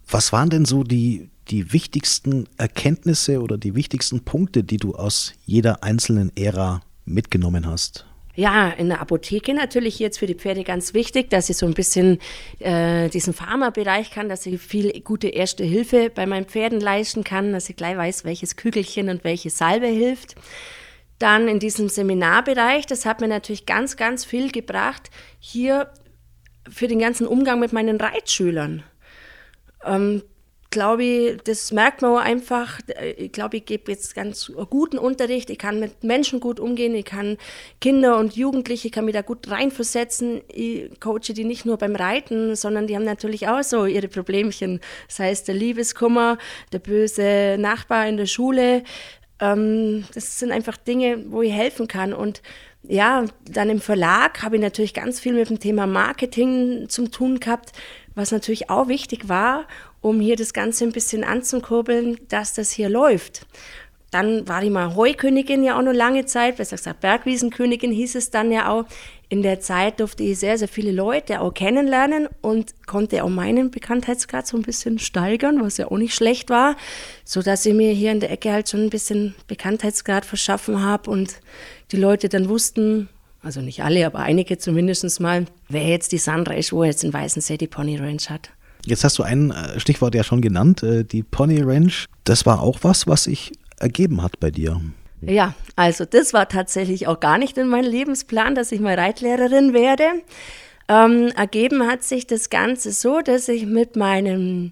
Was 0.08 0.32
waren 0.32 0.50
denn 0.50 0.64
so 0.64 0.82
die, 0.82 1.30
die 1.48 1.72
wichtigsten 1.72 2.48
Erkenntnisse 2.56 3.40
oder 3.40 3.58
die 3.58 3.74
wichtigsten 3.74 4.24
Punkte, 4.24 4.64
die 4.64 4.78
du 4.78 4.94
aus 4.94 5.34
jeder 5.44 5.82
einzelnen 5.82 6.32
Ära 6.36 6.82
mitgenommen 7.04 7.66
hast? 7.66 8.06
Ja, 8.36 8.68
in 8.68 8.88
der 8.88 9.00
Apotheke 9.00 9.54
natürlich 9.54 9.98
jetzt 9.98 10.18
für 10.18 10.26
die 10.26 10.34
Pferde 10.34 10.62
ganz 10.62 10.92
wichtig, 10.92 11.30
dass 11.30 11.48
ich 11.48 11.56
so 11.56 11.64
ein 11.64 11.72
bisschen 11.72 12.18
äh, 12.58 13.08
diesen 13.08 13.32
Pharmabereich 13.32 14.10
kann, 14.10 14.28
dass 14.28 14.44
ich 14.44 14.60
viel 14.60 15.00
gute 15.00 15.28
erste 15.28 15.64
Hilfe 15.64 16.10
bei 16.14 16.26
meinen 16.26 16.44
Pferden 16.44 16.78
leisten 16.78 17.24
kann, 17.24 17.52
dass 17.52 17.70
ich 17.70 17.76
gleich 17.76 17.96
weiß, 17.96 18.26
welches 18.26 18.56
Kügelchen 18.56 19.08
und 19.08 19.24
welche 19.24 19.48
Salbe 19.48 19.86
hilft. 19.86 20.34
Dann 21.18 21.48
in 21.48 21.60
diesem 21.60 21.88
Seminarbereich, 21.88 22.84
das 22.84 23.06
hat 23.06 23.22
mir 23.22 23.28
natürlich 23.28 23.64
ganz, 23.64 23.96
ganz 23.96 24.26
viel 24.26 24.52
gebracht, 24.52 25.08
hier 25.38 25.90
für 26.68 26.88
den 26.88 26.98
ganzen 26.98 27.26
Umgang 27.26 27.58
mit 27.58 27.72
meinen 27.72 27.98
Reitschülern. 27.98 28.82
Ähm, 29.82 30.22
glaube 30.76 31.04
ich, 31.04 31.36
das 31.44 31.72
merkt 31.72 32.02
man 32.02 32.18
einfach. 32.18 32.80
Ich 33.16 33.32
glaube, 33.32 33.56
ich 33.56 33.64
gebe 33.64 33.90
jetzt 33.90 34.14
ganz 34.14 34.52
guten 34.68 34.98
Unterricht. 34.98 35.48
Ich 35.48 35.56
kann 35.56 35.80
mit 35.80 36.04
Menschen 36.04 36.38
gut 36.38 36.60
umgehen. 36.60 36.94
Ich 36.94 37.06
kann 37.06 37.38
Kinder 37.80 38.18
und 38.18 38.36
Jugendliche, 38.36 38.90
kann 38.90 39.06
mich 39.06 39.14
da 39.14 39.22
gut 39.22 39.50
reinversetzen. 39.50 40.42
Ich 40.52 40.90
coache 41.00 41.32
die 41.32 41.44
nicht 41.44 41.64
nur 41.64 41.78
beim 41.78 41.96
Reiten, 41.96 42.56
sondern 42.56 42.86
die 42.86 42.94
haben 42.94 43.04
natürlich 43.04 43.48
auch 43.48 43.62
so 43.62 43.86
ihre 43.86 44.08
Problemchen. 44.08 44.80
Das 45.08 45.18
heißt, 45.18 45.48
der 45.48 45.54
Liebeskummer, 45.54 46.36
der 46.72 46.80
böse 46.80 47.56
Nachbar 47.58 48.06
in 48.06 48.18
der 48.18 48.26
Schule. 48.26 48.82
Ähm, 49.40 50.04
das 50.12 50.38
sind 50.38 50.52
einfach 50.52 50.76
Dinge, 50.76 51.24
wo 51.30 51.40
ich 51.40 51.52
helfen 51.52 51.88
kann. 51.88 52.12
Und 52.12 52.42
ja, 52.82 53.24
dann 53.50 53.70
im 53.70 53.80
Verlag 53.80 54.42
habe 54.42 54.56
ich 54.56 54.62
natürlich 54.62 54.92
ganz 54.92 55.20
viel 55.20 55.32
mit 55.32 55.48
dem 55.48 55.58
Thema 55.58 55.86
Marketing 55.86 56.90
zu 56.90 57.08
tun 57.08 57.40
gehabt, 57.40 57.72
was 58.14 58.30
natürlich 58.30 58.70
auch 58.70 58.88
wichtig 58.88 59.28
war 59.28 59.66
um 60.00 60.20
hier 60.20 60.36
das 60.36 60.52
Ganze 60.52 60.84
ein 60.84 60.92
bisschen 60.92 61.24
anzukurbeln, 61.24 62.18
dass 62.28 62.54
das 62.54 62.70
hier 62.70 62.88
läuft. 62.88 63.46
Dann 64.10 64.46
war 64.48 64.62
ich 64.62 64.70
mal 64.70 64.94
Heukönigin 64.94 65.64
ja 65.64 65.78
auch 65.78 65.82
noch 65.82 65.92
lange 65.92 66.24
Zeit, 66.26 66.56
besser 66.56 66.76
gesagt 66.76 67.00
Bergwiesenkönigin 67.00 67.90
hieß 67.90 68.14
es 68.14 68.30
dann 68.30 68.52
ja 68.52 68.70
auch. 68.70 68.84
In 69.28 69.42
der 69.42 69.58
Zeit 69.58 69.98
durfte 69.98 70.22
ich 70.22 70.38
sehr, 70.38 70.56
sehr 70.56 70.68
viele 70.68 70.92
Leute 70.92 71.40
auch 71.40 71.52
kennenlernen 71.52 72.28
und 72.40 72.86
konnte 72.86 73.24
auch 73.24 73.28
meinen 73.28 73.72
Bekanntheitsgrad 73.72 74.46
so 74.46 74.56
ein 74.56 74.62
bisschen 74.62 75.00
steigern, 75.00 75.60
was 75.60 75.78
ja 75.78 75.90
auch 75.90 75.98
nicht 75.98 76.14
schlecht 76.14 76.48
war, 76.48 76.76
so 77.24 77.42
dass 77.42 77.66
ich 77.66 77.74
mir 77.74 77.92
hier 77.92 78.12
in 78.12 78.20
der 78.20 78.30
Ecke 78.30 78.52
halt 78.52 78.70
schon 78.70 78.84
ein 78.84 78.90
bisschen 78.90 79.34
Bekanntheitsgrad 79.48 80.24
verschaffen 80.24 80.84
habe 80.84 81.10
und 81.10 81.40
die 81.90 81.96
Leute 81.96 82.28
dann 82.28 82.48
wussten, 82.48 83.08
also 83.42 83.60
nicht 83.60 83.82
alle, 83.82 84.06
aber 84.06 84.20
einige 84.20 84.58
zumindest 84.58 85.20
mal, 85.20 85.46
wer 85.68 85.84
jetzt 85.88 86.12
die 86.12 86.18
Sandra 86.18 86.54
ist, 86.54 86.72
wo 86.72 86.82
er 86.82 86.90
jetzt 86.90 87.04
in 87.04 87.12
Weißensee 87.12 87.56
die 87.56 87.66
Pony 87.66 87.96
Ranch 87.96 88.30
hat. 88.30 88.50
Jetzt 88.86 89.02
hast 89.02 89.18
du 89.18 89.24
ein 89.24 89.50
äh, 89.50 89.80
Stichwort 89.80 90.14
ja 90.14 90.22
schon 90.22 90.40
genannt, 90.40 90.82
äh, 90.84 91.04
die 91.04 91.24
Pony 91.24 91.60
Ranch. 91.62 92.06
Das 92.22 92.46
war 92.46 92.62
auch 92.62 92.78
was, 92.82 93.08
was 93.08 93.24
sich 93.24 93.52
ergeben 93.78 94.22
hat 94.22 94.38
bei 94.38 94.50
dir. 94.50 94.80
Ja, 95.20 95.54
also 95.74 96.04
das 96.04 96.32
war 96.32 96.48
tatsächlich 96.48 97.08
auch 97.08 97.18
gar 97.18 97.36
nicht 97.36 97.58
in 97.58 97.66
meinem 97.66 97.90
Lebensplan, 97.90 98.54
dass 98.54 98.70
ich 98.70 98.80
mal 98.80 98.94
Reitlehrerin 98.94 99.72
werde. 99.72 100.04
Ähm, 100.88 101.32
ergeben 101.36 101.88
hat 101.88 102.04
sich 102.04 102.28
das 102.28 102.48
Ganze 102.48 102.92
so, 102.92 103.20
dass 103.20 103.48
ich 103.48 103.66
mit 103.66 103.96
meinem 103.96 104.70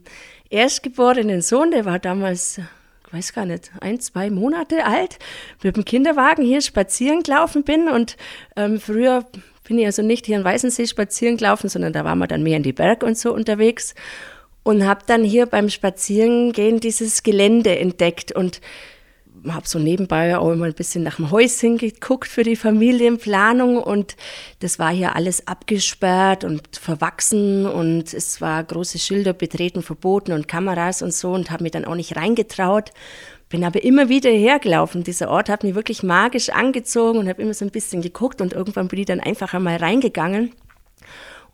erstgeborenen 0.49 1.43
Sohn, 1.43 1.73
der 1.73 1.85
war 1.85 1.99
damals, 1.99 2.61
ich 3.07 3.13
weiß 3.13 3.33
gar 3.33 3.47
nicht, 3.47 3.73
ein, 3.81 3.99
zwei 3.99 4.31
Monate 4.31 4.85
alt, 4.85 5.19
mit 5.65 5.77
dem 5.77 5.85
Kinderwagen 5.85 6.45
hier 6.45 6.61
spazieren 6.61 7.25
gelaufen 7.25 7.65
bin 7.65 7.89
und 7.89 8.17
ähm, 8.55 8.79
früher 8.79 9.25
bin 9.65 9.79
ich 9.79 9.87
also 9.87 10.03
nicht 10.03 10.27
hier 10.27 10.37
in 10.37 10.45
Weißensee 10.45 10.87
spazieren 10.87 11.37
gelaufen, 11.37 11.69
sondern 11.69 11.93
da 11.93 12.05
waren 12.05 12.19
wir 12.19 12.27
dann 12.27 12.43
mehr 12.43 12.59
in 12.59 12.63
die 12.63 12.73
Berg 12.73 13.03
und 13.03 13.19
so 13.19 13.33
unterwegs 13.33 13.95
und 14.63 14.87
habe 14.87 15.01
dann 15.07 15.25
hier 15.25 15.47
beim 15.47 15.69
Spazierengehen 15.71 16.81
dieses 16.81 17.23
Gelände 17.23 17.79
entdeckt 17.79 18.33
und 18.33 18.61
habe 19.49 19.69
so 19.69 19.79
nebenbei 19.79 20.37
auch 20.39 20.51
immer 20.53 20.67
ein 20.67 20.75
bisschen 20.75 21.03
nach 21.03 21.17
dem 21.17 21.31
Häuschen 21.31 21.79
geguckt 21.79 22.29
für 22.29 22.43
die 22.43 22.57
Familienplanung 22.57 23.77
und 23.83 24.17
das 24.61 24.79
war 24.79 24.91
hier 24.91 25.17
alles 25.17 25.47
abgesperrt 25.47 26.45
und 26.45 26.63
verwachsen 26.77 27.67
und 27.67 28.15
es 28.15 28.41
war 28.41 28.63
große 28.65 28.99
Schilder 28.99 29.33
betreten 29.33 29.83
verboten 29.83 30.33
und 30.33 30.49
Kameras 30.49 31.03
und 31.03 31.13
so 31.13 31.33
und 31.33 31.51
habe 31.51 31.63
mich 31.63 31.73
dann 31.73 31.85
auch 31.85 31.97
nicht 31.97 32.17
reingetraut 32.17 32.91
bin 33.51 33.63
aber 33.63 33.85
immer 33.85 34.09
wieder 34.09 34.31
hergelaufen. 34.31 35.05
Dieser 35.05 35.31
Ort 35.31 35.49
hat 35.49 35.63
mich 35.63 35.77
wirklich 35.77 36.03
magisch 36.03 36.51
angezogen 36.51 37.21
und 37.21 37.29
habe 37.29 37.41
immer 37.41 37.55
so 37.55 37.65
ein 37.65 37.71
bisschen 37.71 38.03
geguckt 38.03 38.41
und 38.41 38.53
irgendwann 38.53 38.89
bin 38.89 38.99
ich 38.99 39.07
dann 39.07 39.21
einfach 39.21 39.55
einmal 39.55 39.77
reingegangen 39.77 40.53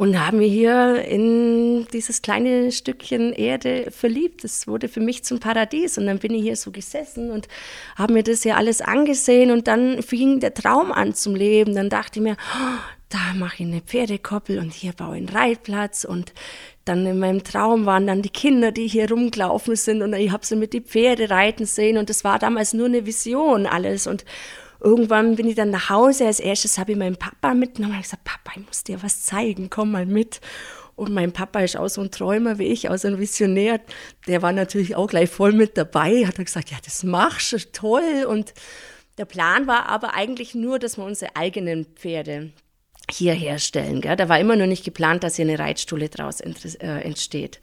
und 0.00 0.18
haben 0.18 0.38
mich 0.38 0.50
hier 0.50 1.04
in 1.04 1.86
dieses 1.92 2.22
kleine 2.22 2.72
Stückchen 2.72 3.34
Erde 3.34 3.90
verliebt. 3.90 4.44
Das 4.44 4.66
wurde 4.66 4.88
für 4.88 5.00
mich 5.00 5.24
zum 5.24 5.40
Paradies. 5.40 5.98
Und 5.98 6.06
dann 6.06 6.18
bin 6.18 6.32
ich 6.32 6.40
hier 6.42 6.56
so 6.56 6.70
gesessen 6.70 7.30
und 7.30 7.48
habe 7.96 8.14
mir 8.14 8.22
das 8.22 8.42
ja 8.44 8.56
alles 8.56 8.80
angesehen. 8.80 9.50
Und 9.50 9.68
dann 9.68 10.02
fing 10.02 10.40
der 10.40 10.54
Traum 10.54 10.90
an 10.90 11.12
zum 11.12 11.34
Leben. 11.34 11.74
Dann 11.74 11.90
dachte 11.90 12.18
ich 12.18 12.22
mir, 12.22 12.38
oh, 12.38 12.78
da 13.10 13.34
mache 13.36 13.56
ich 13.56 13.68
eine 13.68 13.82
Pferdekoppel 13.82 14.58
und 14.58 14.72
hier 14.72 14.94
baue 14.94 15.18
ich 15.18 15.28
einen 15.28 15.36
Reitplatz. 15.36 16.04
Und 16.04 16.32
dann 16.86 17.04
in 17.04 17.18
meinem 17.18 17.44
Traum 17.44 17.84
waren 17.84 18.06
dann 18.06 18.22
die 18.22 18.30
Kinder, 18.30 18.72
die 18.72 18.86
hier 18.86 19.06
rumgelaufen 19.06 19.76
sind. 19.76 20.00
Und 20.00 20.14
ich 20.14 20.32
habe 20.32 20.46
sie 20.46 20.56
mit 20.56 20.72
die 20.72 20.80
Pferde 20.80 21.28
reiten 21.28 21.66
sehen. 21.66 21.98
Und 21.98 22.08
das 22.08 22.24
war 22.24 22.38
damals 22.38 22.72
nur 22.72 22.86
eine 22.86 23.04
Vision 23.04 23.66
alles. 23.66 24.06
Und 24.06 24.24
irgendwann 24.80 25.36
bin 25.36 25.48
ich 25.48 25.54
dann 25.54 25.70
nach 25.70 25.90
Hause. 25.90 26.26
Als 26.26 26.40
erstes 26.40 26.78
habe 26.78 26.92
ich 26.92 26.98
meinen 26.98 27.16
Papa 27.16 27.54
mitgenommen 27.54 27.96
und 27.96 28.02
gesagt, 28.02 28.24
Papa, 28.24 28.52
ich 28.58 28.66
muss 28.66 28.84
dir 28.84 29.02
was 29.02 29.22
zeigen, 29.22 29.70
komm 29.70 29.92
mal 29.92 30.06
mit. 30.06 30.40
Und 30.96 31.14
mein 31.14 31.32
Papa 31.32 31.60
ist 31.60 31.78
auch 31.78 31.88
so 31.88 32.02
ein 32.02 32.10
Träumer 32.10 32.58
wie 32.58 32.66
ich, 32.66 32.90
auch 32.90 32.96
so 32.98 33.08
ein 33.08 33.18
Visionär. 33.18 33.80
Der 34.26 34.42
war 34.42 34.52
natürlich 34.52 34.96
auch 34.96 35.06
gleich 35.06 35.30
voll 35.30 35.52
mit 35.52 35.78
dabei. 35.78 36.26
Hat 36.26 36.38
er 36.38 36.44
gesagt, 36.44 36.70
ja, 36.70 36.76
das 36.84 37.04
machst 37.04 37.52
du 37.52 37.58
toll. 37.72 38.26
Und 38.28 38.52
der 39.16 39.24
Plan 39.24 39.66
war 39.66 39.88
aber 39.88 40.14
eigentlich 40.14 40.54
nur, 40.54 40.78
dass 40.78 40.98
wir 40.98 41.04
unsere 41.04 41.36
eigenen 41.36 41.86
Pferde 41.86 42.50
hier 43.10 43.32
herstellen. 43.32 44.00
Gell? 44.00 44.16
Da 44.16 44.28
war 44.28 44.38
immer 44.38 44.56
noch 44.56 44.66
nicht 44.66 44.84
geplant, 44.84 45.24
dass 45.24 45.36
hier 45.36 45.46
eine 45.46 45.58
Reitstuhle 45.58 46.08
draus 46.08 46.40
äh, 46.40 46.86
entsteht. 46.86 47.60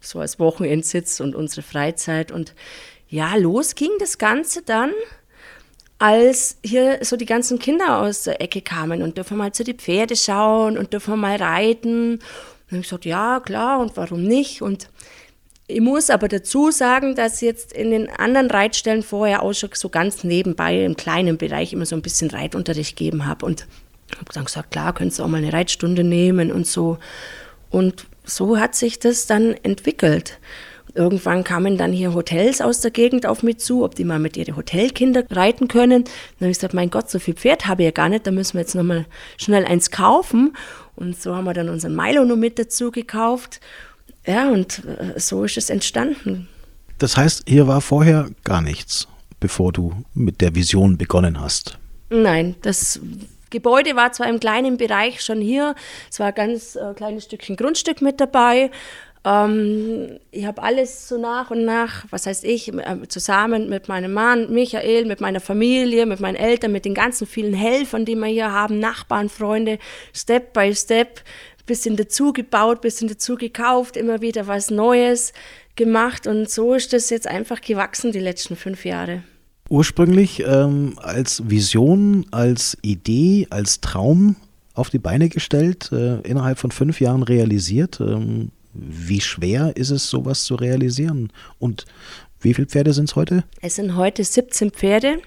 So 0.00 0.20
als 0.20 0.38
Wochenendsitz 0.38 1.20
und 1.20 1.34
unsere 1.34 1.62
Freizeit. 1.62 2.30
Und 2.30 2.54
ja, 3.08 3.34
los 3.36 3.74
ging 3.74 3.90
das 3.98 4.18
Ganze 4.18 4.62
dann, 4.62 4.92
als 5.98 6.58
hier 6.62 6.98
so 7.02 7.16
die 7.16 7.26
ganzen 7.26 7.58
Kinder 7.58 7.98
aus 7.98 8.24
der 8.24 8.40
Ecke 8.40 8.60
kamen 8.60 9.02
und 9.02 9.16
dürfen 9.16 9.38
mal 9.38 9.52
zu 9.52 9.64
die 9.64 9.74
Pferde 9.74 10.16
schauen 10.16 10.76
und 10.76 10.92
dürfen 10.92 11.18
mal 11.18 11.36
reiten. 11.36 12.14
Und 12.14 12.20
dann 12.68 12.78
habe 12.78 12.80
ich 12.80 12.88
gesagt, 12.88 13.04
ja, 13.04 13.40
klar, 13.40 13.80
und 13.80 13.96
warum 13.96 14.22
nicht? 14.22 14.60
Und 14.60 14.88
ich 15.68 15.80
muss 15.80 16.10
aber 16.10 16.28
dazu 16.28 16.70
sagen, 16.70 17.14
dass 17.14 17.40
jetzt 17.40 17.72
in 17.72 17.90
den 17.90 18.10
anderen 18.10 18.50
Reitstellen 18.50 19.02
vorher 19.02 19.42
auch 19.42 19.52
schon 19.52 19.70
so 19.72 19.88
ganz 19.88 20.22
nebenbei 20.22 20.84
im 20.84 20.96
kleinen 20.96 21.38
Bereich 21.38 21.72
immer 21.72 21.86
so 21.86 21.96
ein 21.96 22.02
bisschen 22.02 22.30
Reitunterricht 22.30 22.96
gegeben 22.96 23.26
habe. 23.26 23.46
Und 23.46 23.66
habe 24.14 24.32
dann 24.32 24.44
gesagt, 24.44 24.70
klar, 24.70 24.94
könntest 24.94 25.18
du 25.18 25.24
auch 25.24 25.28
mal 25.28 25.38
eine 25.38 25.52
Reitstunde 25.52 26.04
nehmen 26.04 26.52
und 26.52 26.66
so. 26.66 26.98
Und 27.70 28.06
so 28.24 28.58
hat 28.58 28.74
sich 28.74 28.98
das 28.98 29.26
dann 29.26 29.54
entwickelt. 29.62 30.38
Irgendwann 30.96 31.44
kamen 31.44 31.76
dann 31.76 31.92
hier 31.92 32.14
Hotels 32.14 32.62
aus 32.62 32.80
der 32.80 32.90
Gegend 32.90 33.26
auf 33.26 33.42
mich 33.42 33.58
zu, 33.58 33.84
ob 33.84 33.94
die 33.94 34.04
mal 34.04 34.18
mit 34.18 34.36
ihren 34.36 34.56
Hotelkinder 34.56 35.24
reiten 35.30 35.68
können. 35.68 36.04
Dann 36.04 36.46
habe 36.46 36.50
ich 36.50 36.56
gesagt, 36.56 36.72
mein 36.72 36.90
Gott, 36.90 37.10
so 37.10 37.18
viel 37.18 37.34
Pferd 37.34 37.66
habe 37.66 37.82
ich 37.82 37.86
ja 37.86 37.90
gar 37.90 38.08
nicht, 38.08 38.26
da 38.26 38.30
müssen 38.30 38.54
wir 38.54 38.62
jetzt 38.62 38.74
nochmal 38.74 39.04
schnell 39.36 39.66
eins 39.66 39.90
kaufen. 39.90 40.56
Und 40.96 41.20
so 41.20 41.36
haben 41.36 41.44
wir 41.44 41.52
dann 41.52 41.68
unseren 41.68 41.94
Milo 41.94 42.24
noch 42.24 42.36
mit 42.36 42.58
dazu 42.58 42.90
gekauft. 42.90 43.60
Ja, 44.26 44.48
und 44.50 44.82
äh, 44.86 45.20
so 45.20 45.44
ist 45.44 45.58
es 45.58 45.68
entstanden. 45.68 46.48
Das 46.98 47.16
heißt, 47.16 47.42
hier 47.46 47.66
war 47.66 47.82
vorher 47.82 48.30
gar 48.42 48.62
nichts, 48.62 49.06
bevor 49.38 49.72
du 49.72 49.92
mit 50.14 50.40
der 50.40 50.54
Vision 50.54 50.96
begonnen 50.96 51.40
hast. 51.40 51.78
Nein, 52.08 52.56
das 52.62 53.00
Gebäude 53.50 53.96
war 53.96 54.12
zwar 54.12 54.28
im 54.28 54.40
kleinen 54.40 54.76
Bereich 54.76 55.22
schon 55.22 55.40
hier, 55.40 55.74
es 56.10 56.18
war 56.18 56.28
ein 56.28 56.34
ganz 56.34 56.76
äh, 56.76 56.94
kleines 56.94 57.24
Stückchen 57.24 57.56
Grundstück 57.56 58.02
mit 58.02 58.20
dabei. 58.20 58.70
Ähm, 59.26 60.20
ich 60.30 60.46
habe 60.46 60.62
alles 60.62 61.08
so 61.08 61.18
nach 61.18 61.50
und 61.50 61.64
nach, 61.64 62.04
was 62.10 62.26
heißt 62.26 62.44
ich, 62.44 62.72
äh, 62.72 63.08
zusammen 63.08 63.68
mit 63.68 63.88
meinem 63.88 64.12
Mann 64.12 64.52
Michael, 64.52 65.04
mit 65.04 65.20
meiner 65.20 65.40
Familie, 65.40 66.06
mit 66.06 66.20
meinen 66.20 66.36
Eltern, 66.36 66.70
mit 66.70 66.84
den 66.84 66.94
ganzen 66.94 67.26
vielen 67.26 67.52
Helfern, 67.52 68.04
die 68.04 68.14
wir 68.14 68.26
hier 68.26 68.52
haben, 68.52 68.78
Nachbarn, 68.78 69.28
Freunde, 69.28 69.80
Step 70.14 70.52
by 70.52 70.72
Step, 70.76 71.22
bisschen 71.66 71.96
dazu 71.96 72.32
gebaut, 72.32 72.80
bisschen 72.80 73.08
dazu 73.08 73.34
gekauft, 73.34 73.96
immer 73.96 74.20
wieder 74.20 74.46
was 74.46 74.70
Neues 74.70 75.32
gemacht 75.74 76.28
und 76.28 76.48
so 76.48 76.74
ist 76.74 76.92
das 76.92 77.10
jetzt 77.10 77.26
einfach 77.26 77.60
gewachsen 77.60 78.12
die 78.12 78.20
letzten 78.20 78.54
fünf 78.54 78.84
Jahre. 78.84 79.24
Ursprünglich 79.68 80.44
ähm, 80.46 80.94
als 81.02 81.42
Vision, 81.50 82.26
als 82.30 82.78
Idee, 82.82 83.48
als 83.50 83.80
Traum 83.80 84.36
auf 84.74 84.90
die 84.90 85.00
Beine 85.00 85.28
gestellt, 85.28 85.90
äh, 85.90 86.20
innerhalb 86.20 86.58
von 86.58 86.70
fünf 86.70 87.00
Jahren 87.00 87.24
realisiert. 87.24 87.98
Ähm, 88.00 88.52
wie 88.78 89.20
schwer 89.20 89.76
ist 89.76 89.90
es, 89.90 90.08
sowas 90.08 90.44
zu 90.44 90.54
realisieren? 90.54 91.32
Und 91.58 91.84
Wie 92.40 92.54
viele 92.54 92.66
Pferde 92.68 92.92
sind 92.92 93.08
es 93.08 93.16
heute? 93.16 93.44
Es 93.60 93.76
sind 93.76 93.96
heute 93.96 94.22
17 94.22 94.70
Pferde 94.70 95.20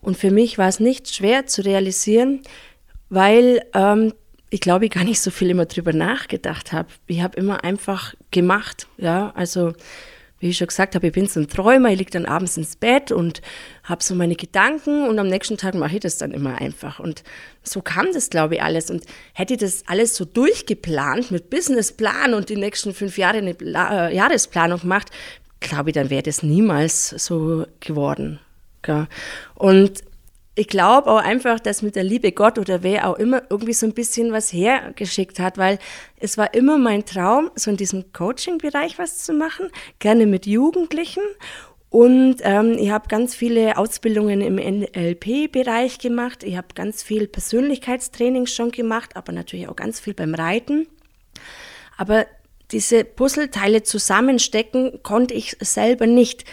und 0.00 0.16
für 0.16 0.30
mich 0.30 0.58
war 0.58 0.68
es 0.68 0.80
nicht 0.80 1.14
schwer 1.14 1.46
zu 1.46 1.64
realisieren, 1.64 2.40
weil 3.10 3.62
ähm, 3.74 4.12
ich 4.50 4.60
glaube, 4.60 4.86
ich 4.86 4.90
gar 4.90 5.04
nicht 5.04 5.20
so 5.20 5.30
viel 5.30 5.50
immer 5.50 5.66
drüber 5.66 5.92
nachgedacht 5.92 6.72
habe. 6.72 6.88
Ich 7.06 7.20
habe 7.22 7.36
immer 7.36 7.64
einfach 7.64 8.14
gemacht, 8.30 8.86
ja, 8.96 9.30
also 9.34 9.74
wie 10.40 10.50
ich 10.50 10.58
schon 10.58 10.68
gesagt 10.68 10.94
habe, 10.94 11.08
ich 11.08 11.12
bin 11.12 11.26
so 11.26 11.40
ein 11.40 11.48
Träumer, 11.48 11.90
ich 11.90 11.98
liege 11.98 12.10
dann 12.10 12.26
abends 12.26 12.56
ins 12.56 12.76
Bett 12.76 13.10
und 13.10 13.42
habe 13.84 14.02
so 14.02 14.14
meine 14.14 14.36
Gedanken 14.36 15.08
und 15.08 15.18
am 15.18 15.28
nächsten 15.28 15.56
Tag 15.56 15.74
mache 15.74 15.94
ich 15.96 16.00
das 16.00 16.18
dann 16.18 16.30
immer 16.30 16.60
einfach. 16.60 17.00
Und 17.00 17.24
so 17.62 17.82
kam 17.82 18.06
das, 18.12 18.30
glaube 18.30 18.56
ich, 18.56 18.62
alles. 18.62 18.90
Und 18.90 19.04
hätte 19.34 19.54
ich 19.54 19.60
das 19.60 19.82
alles 19.86 20.14
so 20.14 20.24
durchgeplant 20.24 21.30
mit 21.30 21.50
Businessplan 21.50 22.34
und 22.34 22.48
die 22.48 22.56
nächsten 22.56 22.94
fünf 22.94 23.18
Jahre 23.18 23.38
eine 23.38 23.56
äh, 23.60 24.14
Jahresplanung 24.14 24.80
gemacht, 24.80 25.08
glaube 25.60 25.90
ich, 25.90 25.94
dann 25.94 26.10
wäre 26.10 26.22
das 26.22 26.42
niemals 26.42 27.10
so 27.10 27.66
geworden. 27.80 28.38
Und 29.54 30.02
ich 30.58 30.66
glaube 30.66 31.10
auch 31.10 31.22
einfach, 31.22 31.60
dass 31.60 31.82
mit 31.82 31.94
der 31.94 32.02
Liebe 32.02 32.32
Gott 32.32 32.58
oder 32.58 32.82
wer 32.82 33.08
auch 33.08 33.16
immer 33.16 33.42
irgendwie 33.48 33.72
so 33.72 33.86
ein 33.86 33.94
bisschen 33.94 34.32
was 34.32 34.52
hergeschickt 34.52 35.38
hat, 35.38 35.56
weil 35.56 35.78
es 36.18 36.36
war 36.36 36.52
immer 36.52 36.78
mein 36.78 37.04
Traum, 37.04 37.50
so 37.54 37.70
in 37.70 37.76
diesem 37.76 38.12
Coaching-Bereich 38.12 38.98
was 38.98 39.18
zu 39.24 39.32
machen, 39.32 39.70
gerne 40.00 40.26
mit 40.26 40.46
Jugendlichen. 40.46 41.22
Und 41.90 42.38
ähm, 42.42 42.76
ich 42.78 42.90
habe 42.90 43.08
ganz 43.08 43.36
viele 43.36 43.78
Ausbildungen 43.78 44.40
im 44.40 44.56
NLP-Bereich 44.56 46.00
gemacht. 46.00 46.42
Ich 46.42 46.56
habe 46.56 46.68
ganz 46.74 47.02
viel 47.04 47.28
Persönlichkeitstraining 47.28 48.46
schon 48.46 48.72
gemacht, 48.72 49.16
aber 49.16 49.32
natürlich 49.32 49.68
auch 49.68 49.76
ganz 49.76 50.00
viel 50.00 50.12
beim 50.12 50.34
Reiten. 50.34 50.88
Aber 51.96 52.26
diese 52.72 53.04
Puzzleteile 53.04 53.84
zusammenstecken 53.84 55.04
konnte 55.04 55.34
ich 55.34 55.56
selber 55.60 56.06
nicht. 56.06 56.44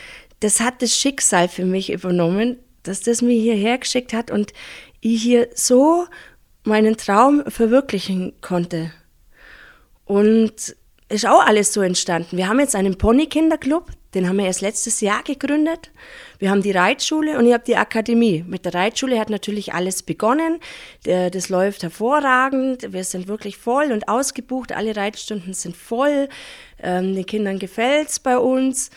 Das 0.41 0.59
hat 0.59 0.81
das 0.81 0.95
Schicksal 0.95 1.49
für 1.49 1.65
mich 1.65 1.91
übernommen, 1.91 2.59
dass 2.87 3.01
das 3.01 3.21
mir 3.21 3.39
hierher 3.39 3.77
geschickt 3.77 4.13
hat 4.13 4.31
und 4.31 4.53
ich 5.01 5.21
hier 5.21 5.49
so 5.53 6.05
meinen 6.63 6.97
Traum 6.97 7.43
verwirklichen 7.47 8.33
konnte. 8.41 8.91
Und 10.05 10.75
ist 11.07 11.27
auch 11.27 11.45
alles 11.45 11.71
so 11.71 11.81
entstanden. 11.81 12.37
Wir 12.37 12.47
haben 12.47 12.59
jetzt 12.59 12.75
einen 12.75 12.97
Pony-Kinderclub, 12.97 13.91
den 14.15 14.27
haben 14.27 14.37
wir 14.37 14.45
erst 14.45 14.61
letztes 14.61 15.01
Jahr 15.01 15.21
gegründet. 15.23 15.91
Wir 16.39 16.49
haben 16.49 16.63
die 16.63 16.71
Reitschule 16.71 17.37
und 17.37 17.45
ich 17.45 17.53
habe 17.53 17.63
die 17.65 17.75
Akademie. 17.75 18.43
Mit 18.47 18.65
der 18.65 18.73
Reitschule 18.73 19.19
hat 19.19 19.29
natürlich 19.29 19.73
alles 19.73 20.01
begonnen. 20.03 20.59
Das 21.03 21.49
läuft 21.49 21.83
hervorragend. 21.83 22.91
Wir 22.93 23.03
sind 23.03 23.27
wirklich 23.27 23.57
voll 23.57 23.91
und 23.91 24.07
ausgebucht. 24.07 24.71
Alle 24.71 24.95
Reitstunden 24.95 25.53
sind 25.53 25.75
voll. 25.75 26.29
Ähm, 26.81 27.13
den 27.13 27.25
Kindern 27.25 27.59
gefällt 27.59 28.09
es 28.09 28.19
bei 28.19 28.37
uns. 28.37 28.89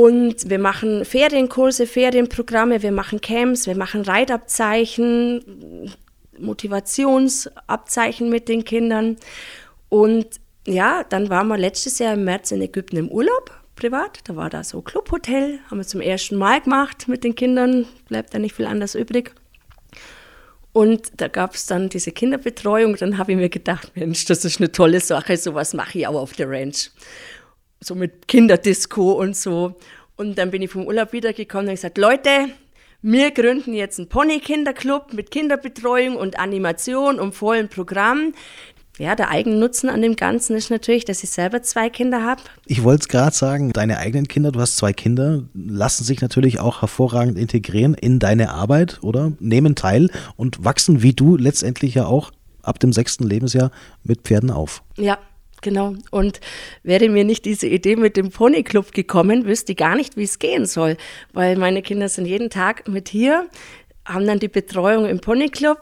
Und 0.00 0.48
wir 0.48 0.60
machen 0.60 1.04
Ferienkurse, 1.04 1.84
Ferienprogramme, 1.84 2.84
wir 2.84 2.92
machen 2.92 3.20
Camps, 3.20 3.66
wir 3.66 3.74
machen 3.74 4.02
Reitabzeichen, 4.02 5.92
Motivationsabzeichen 6.38 8.30
mit 8.30 8.48
den 8.48 8.64
Kindern. 8.64 9.16
Und 9.88 10.28
ja, 10.68 11.02
dann 11.02 11.30
waren 11.30 11.48
wir 11.48 11.58
letztes 11.58 11.98
Jahr 11.98 12.14
im 12.14 12.22
März 12.22 12.52
in 12.52 12.62
Ägypten 12.62 12.96
im 12.96 13.08
Urlaub, 13.08 13.50
privat. 13.74 14.20
Da 14.22 14.36
war 14.36 14.48
da 14.50 14.62
so 14.62 14.82
Clubhotel, 14.82 15.58
haben 15.68 15.78
wir 15.78 15.84
zum 15.84 16.00
ersten 16.00 16.36
Mal 16.36 16.60
gemacht 16.60 17.08
mit 17.08 17.24
den 17.24 17.34
Kindern, 17.34 17.84
bleibt 18.06 18.32
da 18.32 18.38
nicht 18.38 18.54
viel 18.54 18.66
anders 18.66 18.94
übrig. 18.94 19.34
Und 20.72 21.10
da 21.16 21.26
gab 21.26 21.54
es 21.54 21.66
dann 21.66 21.88
diese 21.88 22.12
Kinderbetreuung. 22.12 22.94
Dann 22.94 23.18
habe 23.18 23.32
ich 23.32 23.38
mir 23.38 23.48
gedacht, 23.48 23.90
Mensch, 23.96 24.26
das 24.26 24.44
ist 24.44 24.60
eine 24.60 24.70
tolle 24.70 25.00
Sache, 25.00 25.36
sowas 25.36 25.74
mache 25.74 25.98
ich 25.98 26.06
auch 26.06 26.14
auf 26.14 26.34
der 26.34 26.48
Ranch 26.48 26.92
so 27.80 27.94
mit 27.94 28.28
Kinderdisco 28.28 29.12
und 29.12 29.36
so. 29.36 29.76
Und 30.16 30.36
dann 30.38 30.50
bin 30.50 30.62
ich 30.62 30.70
vom 30.70 30.86
Urlaub 30.86 31.12
wiedergekommen 31.12 31.68
und 31.68 31.74
gesagt, 31.74 31.98
Leute, 31.98 32.48
wir 33.02 33.30
gründen 33.30 33.74
jetzt 33.74 34.00
einen 34.00 34.08
Pony-Kinderclub 34.08 35.12
mit 35.12 35.30
Kinderbetreuung 35.30 36.16
und 36.16 36.38
Animation 36.38 37.20
und 37.20 37.34
vollem 37.34 37.68
Programm. 37.68 38.32
Ja, 38.98 39.14
der 39.14 39.30
Eigennutzen 39.30 39.88
an 39.88 40.02
dem 40.02 40.16
Ganzen 40.16 40.56
ist 40.56 40.70
natürlich, 40.70 41.04
dass 41.04 41.22
ich 41.22 41.30
selber 41.30 41.62
zwei 41.62 41.88
Kinder 41.88 42.24
habe. 42.24 42.42
Ich 42.66 42.82
wollte 42.82 43.02
es 43.02 43.08
gerade 43.08 43.34
sagen, 43.34 43.72
deine 43.72 43.98
eigenen 43.98 44.26
Kinder, 44.26 44.50
du 44.50 44.60
hast 44.60 44.76
zwei 44.76 44.92
Kinder, 44.92 45.44
lassen 45.54 46.02
sich 46.02 46.20
natürlich 46.20 46.58
auch 46.58 46.82
hervorragend 46.82 47.38
integrieren 47.38 47.94
in 47.94 48.18
deine 48.18 48.50
Arbeit, 48.50 48.98
oder? 49.02 49.32
Nehmen 49.38 49.76
teil 49.76 50.10
und 50.34 50.64
wachsen 50.64 51.00
wie 51.00 51.12
du 51.12 51.36
letztendlich 51.36 51.94
ja 51.94 52.06
auch 52.06 52.32
ab 52.62 52.80
dem 52.80 52.92
sechsten 52.92 53.22
Lebensjahr 53.22 53.70
mit 54.02 54.22
Pferden 54.22 54.50
auf. 54.50 54.82
Ja, 54.96 55.18
Genau. 55.60 55.94
Und 56.10 56.40
wäre 56.82 57.08
mir 57.08 57.24
nicht 57.24 57.44
diese 57.44 57.66
Idee 57.66 57.96
mit 57.96 58.16
dem 58.16 58.30
Ponyclub 58.30 58.92
gekommen, 58.92 59.44
wüsste 59.44 59.72
ich 59.72 59.78
gar 59.78 59.96
nicht, 59.96 60.16
wie 60.16 60.22
es 60.22 60.38
gehen 60.38 60.66
soll. 60.66 60.96
Weil 61.32 61.56
meine 61.56 61.82
Kinder 61.82 62.08
sind 62.08 62.26
jeden 62.26 62.50
Tag 62.50 62.86
mit 62.86 63.08
hier, 63.08 63.48
haben 64.04 64.26
dann 64.26 64.38
die 64.38 64.48
Betreuung 64.48 65.06
im 65.06 65.20
Ponyclub. 65.20 65.78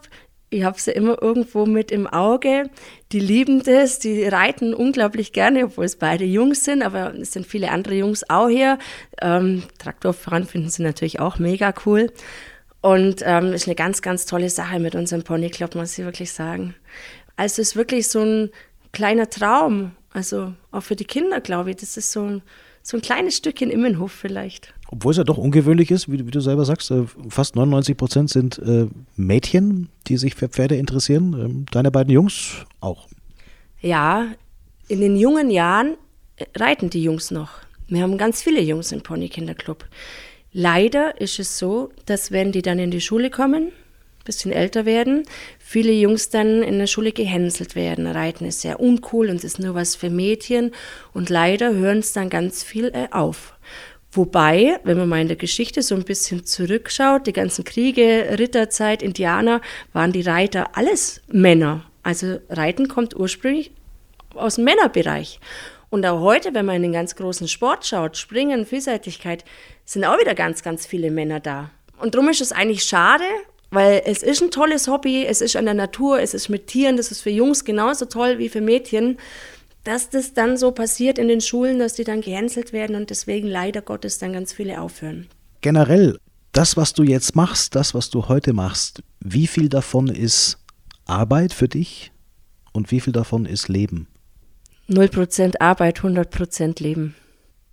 Ich 0.48 0.62
habe 0.62 0.80
sie 0.80 0.92
immer 0.92 1.20
irgendwo 1.20 1.66
mit 1.66 1.90
im 1.90 2.06
Auge. 2.06 2.70
Die 3.12 3.20
lieben 3.20 3.62
das, 3.64 3.98
die 3.98 4.24
reiten 4.24 4.74
unglaublich 4.74 5.32
gerne, 5.32 5.64
obwohl 5.64 5.84
es 5.84 5.96
beide 5.96 6.24
Jungs 6.24 6.64
sind, 6.64 6.82
aber 6.82 7.14
es 7.14 7.32
sind 7.32 7.46
viele 7.46 7.70
andere 7.70 7.96
Jungs 7.96 8.30
auch 8.30 8.48
hier. 8.48 8.78
Ähm, 9.20 9.64
Traktorfahren 9.78 10.44
finden 10.44 10.70
sie 10.70 10.84
natürlich 10.84 11.18
auch 11.18 11.38
mega 11.38 11.74
cool. 11.84 12.12
Und 12.80 13.22
ähm, 13.24 13.52
ist 13.52 13.66
eine 13.66 13.74
ganz, 13.74 14.00
ganz 14.00 14.26
tolle 14.26 14.48
Sache 14.48 14.78
mit 14.78 14.94
unserem 14.94 15.24
Ponyclub, 15.24 15.74
muss 15.74 15.98
ich 15.98 16.04
wirklich 16.04 16.32
sagen. 16.32 16.76
Also 17.34 17.60
es 17.60 17.70
ist 17.70 17.76
wirklich 17.76 18.06
so 18.06 18.20
ein 18.20 18.50
kleiner 18.96 19.28
Traum. 19.28 19.92
Also 20.10 20.54
auch 20.70 20.80
für 20.80 20.96
die 20.96 21.04
Kinder, 21.04 21.42
glaube 21.42 21.70
ich. 21.70 21.76
Das 21.76 21.98
ist 21.98 22.10
so 22.10 22.22
ein, 22.22 22.42
so 22.82 22.96
ein 22.96 23.02
kleines 23.02 23.36
Stückchen 23.36 23.70
Immenhof 23.70 24.10
vielleicht. 24.10 24.72
Obwohl 24.88 25.10
es 25.10 25.18
ja 25.18 25.24
doch 25.24 25.36
ungewöhnlich 25.36 25.90
ist, 25.90 26.10
wie, 26.10 26.26
wie 26.26 26.30
du 26.30 26.40
selber 26.40 26.64
sagst, 26.64 26.90
äh, 26.90 27.04
fast 27.28 27.56
99 27.56 27.96
Prozent 27.96 28.30
sind 28.30 28.58
äh, 28.58 28.86
Mädchen, 29.14 29.90
die 30.06 30.16
sich 30.16 30.34
für 30.34 30.48
Pferde 30.48 30.76
interessieren. 30.76 31.34
Ähm, 31.34 31.66
deine 31.70 31.90
beiden 31.90 32.10
Jungs 32.10 32.64
auch. 32.80 33.06
Ja, 33.82 34.28
in 34.88 35.02
den 35.02 35.16
jungen 35.16 35.50
Jahren 35.50 35.96
äh, 36.36 36.46
reiten 36.56 36.88
die 36.88 37.02
Jungs 37.02 37.30
noch. 37.30 37.50
Wir 37.88 38.02
haben 38.02 38.16
ganz 38.16 38.42
viele 38.42 38.62
Jungs 38.62 38.92
im 38.92 39.02
Ponykinderclub. 39.02 39.84
Leider 40.52 41.20
ist 41.20 41.38
es 41.38 41.58
so, 41.58 41.90
dass 42.06 42.32
wenn 42.32 42.50
die 42.50 42.62
dann 42.62 42.78
in 42.78 42.90
die 42.90 43.02
Schule 43.02 43.28
kommen, 43.28 43.72
bisschen 44.26 44.52
älter 44.52 44.84
werden, 44.84 45.24
viele 45.58 45.92
Jungs 45.92 46.28
dann 46.28 46.62
in 46.62 46.78
der 46.78 46.86
Schule 46.86 47.12
gehänselt 47.12 47.74
werden. 47.74 48.06
Reiten 48.06 48.44
ist 48.44 48.60
sehr 48.60 48.80
uncool 48.80 49.30
und 49.30 49.42
ist 49.42 49.58
nur 49.58 49.74
was 49.74 49.96
für 49.96 50.10
Mädchen 50.10 50.72
und 51.14 51.30
leider 51.30 51.72
hören 51.72 52.00
es 52.00 52.12
dann 52.12 52.28
ganz 52.28 52.62
viel 52.62 52.88
äh, 52.88 53.08
auf. 53.10 53.54
Wobei, 54.12 54.80
wenn 54.84 54.96
man 54.96 55.08
mal 55.08 55.20
in 55.20 55.28
der 55.28 55.36
Geschichte 55.36 55.82
so 55.82 55.94
ein 55.94 56.04
bisschen 56.04 56.44
zurückschaut, 56.46 57.26
die 57.26 57.32
ganzen 57.32 57.64
Kriege, 57.64 58.36
Ritterzeit, 58.38 59.02
Indianer, 59.02 59.60
waren 59.92 60.12
die 60.12 60.22
Reiter 60.22 60.76
alles 60.76 61.20
Männer. 61.28 61.84
Also 62.02 62.38
Reiten 62.48 62.88
kommt 62.88 63.14
ursprünglich 63.14 63.72
aus 64.34 64.54
dem 64.54 64.64
Männerbereich. 64.64 65.40
Und 65.90 66.04
auch 66.06 66.20
heute, 66.20 66.54
wenn 66.54 66.66
man 66.66 66.76
in 66.76 66.82
den 66.82 66.92
ganz 66.92 67.14
großen 67.14 67.48
Sport 67.48 67.86
schaut, 67.86 68.16
Springen, 68.16 68.66
Vielseitigkeit, 68.66 69.44
sind 69.84 70.04
auch 70.04 70.18
wieder 70.18 70.34
ganz, 70.34 70.62
ganz 70.62 70.86
viele 70.86 71.10
Männer 71.10 71.40
da. 71.40 71.70
Und 71.98 72.14
darum 72.14 72.28
ist 72.28 72.40
es 72.40 72.52
eigentlich 72.52 72.84
schade 72.84 73.24
weil 73.70 74.02
es 74.04 74.22
ist 74.22 74.42
ein 74.42 74.50
tolles 74.50 74.88
Hobby, 74.88 75.24
es 75.26 75.40
ist 75.40 75.56
an 75.56 75.64
der 75.64 75.74
Natur, 75.74 76.20
es 76.20 76.34
ist 76.34 76.48
mit 76.48 76.66
Tieren, 76.66 76.96
das 76.96 77.10
ist 77.10 77.20
für 77.20 77.30
Jungs 77.30 77.64
genauso 77.64 78.06
toll 78.06 78.38
wie 78.38 78.48
für 78.48 78.60
Mädchen, 78.60 79.18
dass 79.84 80.10
das 80.10 80.34
dann 80.34 80.56
so 80.56 80.72
passiert 80.72 81.18
in 81.18 81.28
den 81.28 81.40
Schulen, 81.40 81.78
dass 81.78 81.94
die 81.94 82.04
dann 82.04 82.20
gehänselt 82.20 82.72
werden 82.72 82.96
und 82.96 83.10
deswegen 83.10 83.46
leider 83.46 83.82
Gottes 83.82 84.18
dann 84.18 84.32
ganz 84.32 84.52
viele 84.52 84.80
aufhören. 84.80 85.28
Generell, 85.60 86.18
das, 86.52 86.76
was 86.76 86.92
du 86.92 87.02
jetzt 87.02 87.36
machst, 87.36 87.74
das, 87.74 87.94
was 87.94 88.10
du 88.10 88.28
heute 88.28 88.52
machst, 88.52 89.02
wie 89.20 89.46
viel 89.46 89.68
davon 89.68 90.08
ist 90.08 90.58
Arbeit 91.04 91.52
für 91.52 91.68
dich 91.68 92.12
und 92.72 92.90
wie 92.90 93.00
viel 93.00 93.12
davon 93.12 93.46
ist 93.46 93.68
Leben? 93.68 94.08
0% 94.88 95.60
Arbeit, 95.60 96.00
100% 96.00 96.82
Leben. 96.82 97.14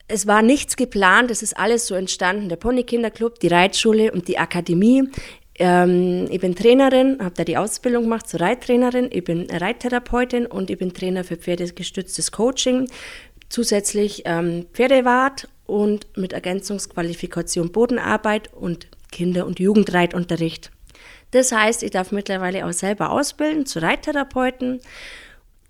Es 0.07 0.27
war 0.27 0.41
nichts 0.41 0.75
geplant, 0.75 1.31
es 1.31 1.41
ist 1.41 1.57
alles 1.57 1.87
so 1.87 1.95
entstanden. 1.95 2.49
Der 2.49 2.57
Ponykinderclub, 2.57 3.39
die 3.39 3.47
Reitschule 3.47 4.11
und 4.11 4.27
die 4.27 4.37
Akademie. 4.37 5.09
Ähm, 5.59 6.27
ich 6.31 6.39
bin 6.39 6.55
Trainerin, 6.55 7.19
habe 7.21 7.35
da 7.35 7.43
die 7.43 7.57
Ausbildung 7.57 8.03
gemacht 8.03 8.27
zur 8.27 8.41
Reittrainerin. 8.41 9.09
Ich 9.11 9.23
bin 9.23 9.47
Reittherapeutin 9.49 10.45
und 10.45 10.69
ich 10.69 10.77
bin 10.77 10.93
Trainer 10.93 11.23
für 11.23 11.37
pferdegestütztes 11.37 12.31
Coaching. 12.31 12.89
Zusätzlich 13.49 14.23
ähm, 14.25 14.65
Pferdewart 14.73 15.47
und 15.65 16.07
mit 16.17 16.33
Ergänzungsqualifikation 16.33 17.71
Bodenarbeit 17.71 18.51
und 18.53 18.87
Kinder- 19.11 19.45
und 19.45 19.59
Jugendreitunterricht. 19.59 20.71
Das 21.31 21.51
heißt, 21.51 21.83
ich 21.83 21.91
darf 21.91 22.11
mittlerweile 22.11 22.65
auch 22.65 22.73
selber 22.73 23.11
ausbilden 23.11 23.65
zu 23.65 23.81
Reittherapeuten, 23.81 24.81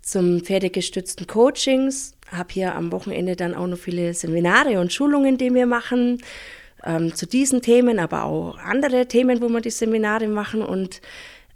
zum 0.01 0.41
pferdegestützten 0.41 1.27
Coachings, 1.27 2.15
habe 2.29 2.49
hier 2.51 2.75
am 2.75 2.91
Wochenende 2.91 3.35
dann 3.35 3.53
auch 3.53 3.67
noch 3.67 3.77
viele 3.77 4.13
Seminare 4.13 4.79
und 4.79 4.91
Schulungen, 4.91 5.37
die 5.37 5.53
wir 5.53 5.65
machen 5.65 6.21
ähm, 6.85 7.13
zu 7.15 7.25
diesen 7.25 7.61
Themen, 7.61 7.99
aber 7.99 8.25
auch 8.25 8.57
andere 8.57 9.07
Themen, 9.07 9.41
wo 9.41 9.49
wir 9.49 9.61
die 9.61 9.69
Seminare 9.69 10.27
machen. 10.27 10.61
Und 10.61 11.01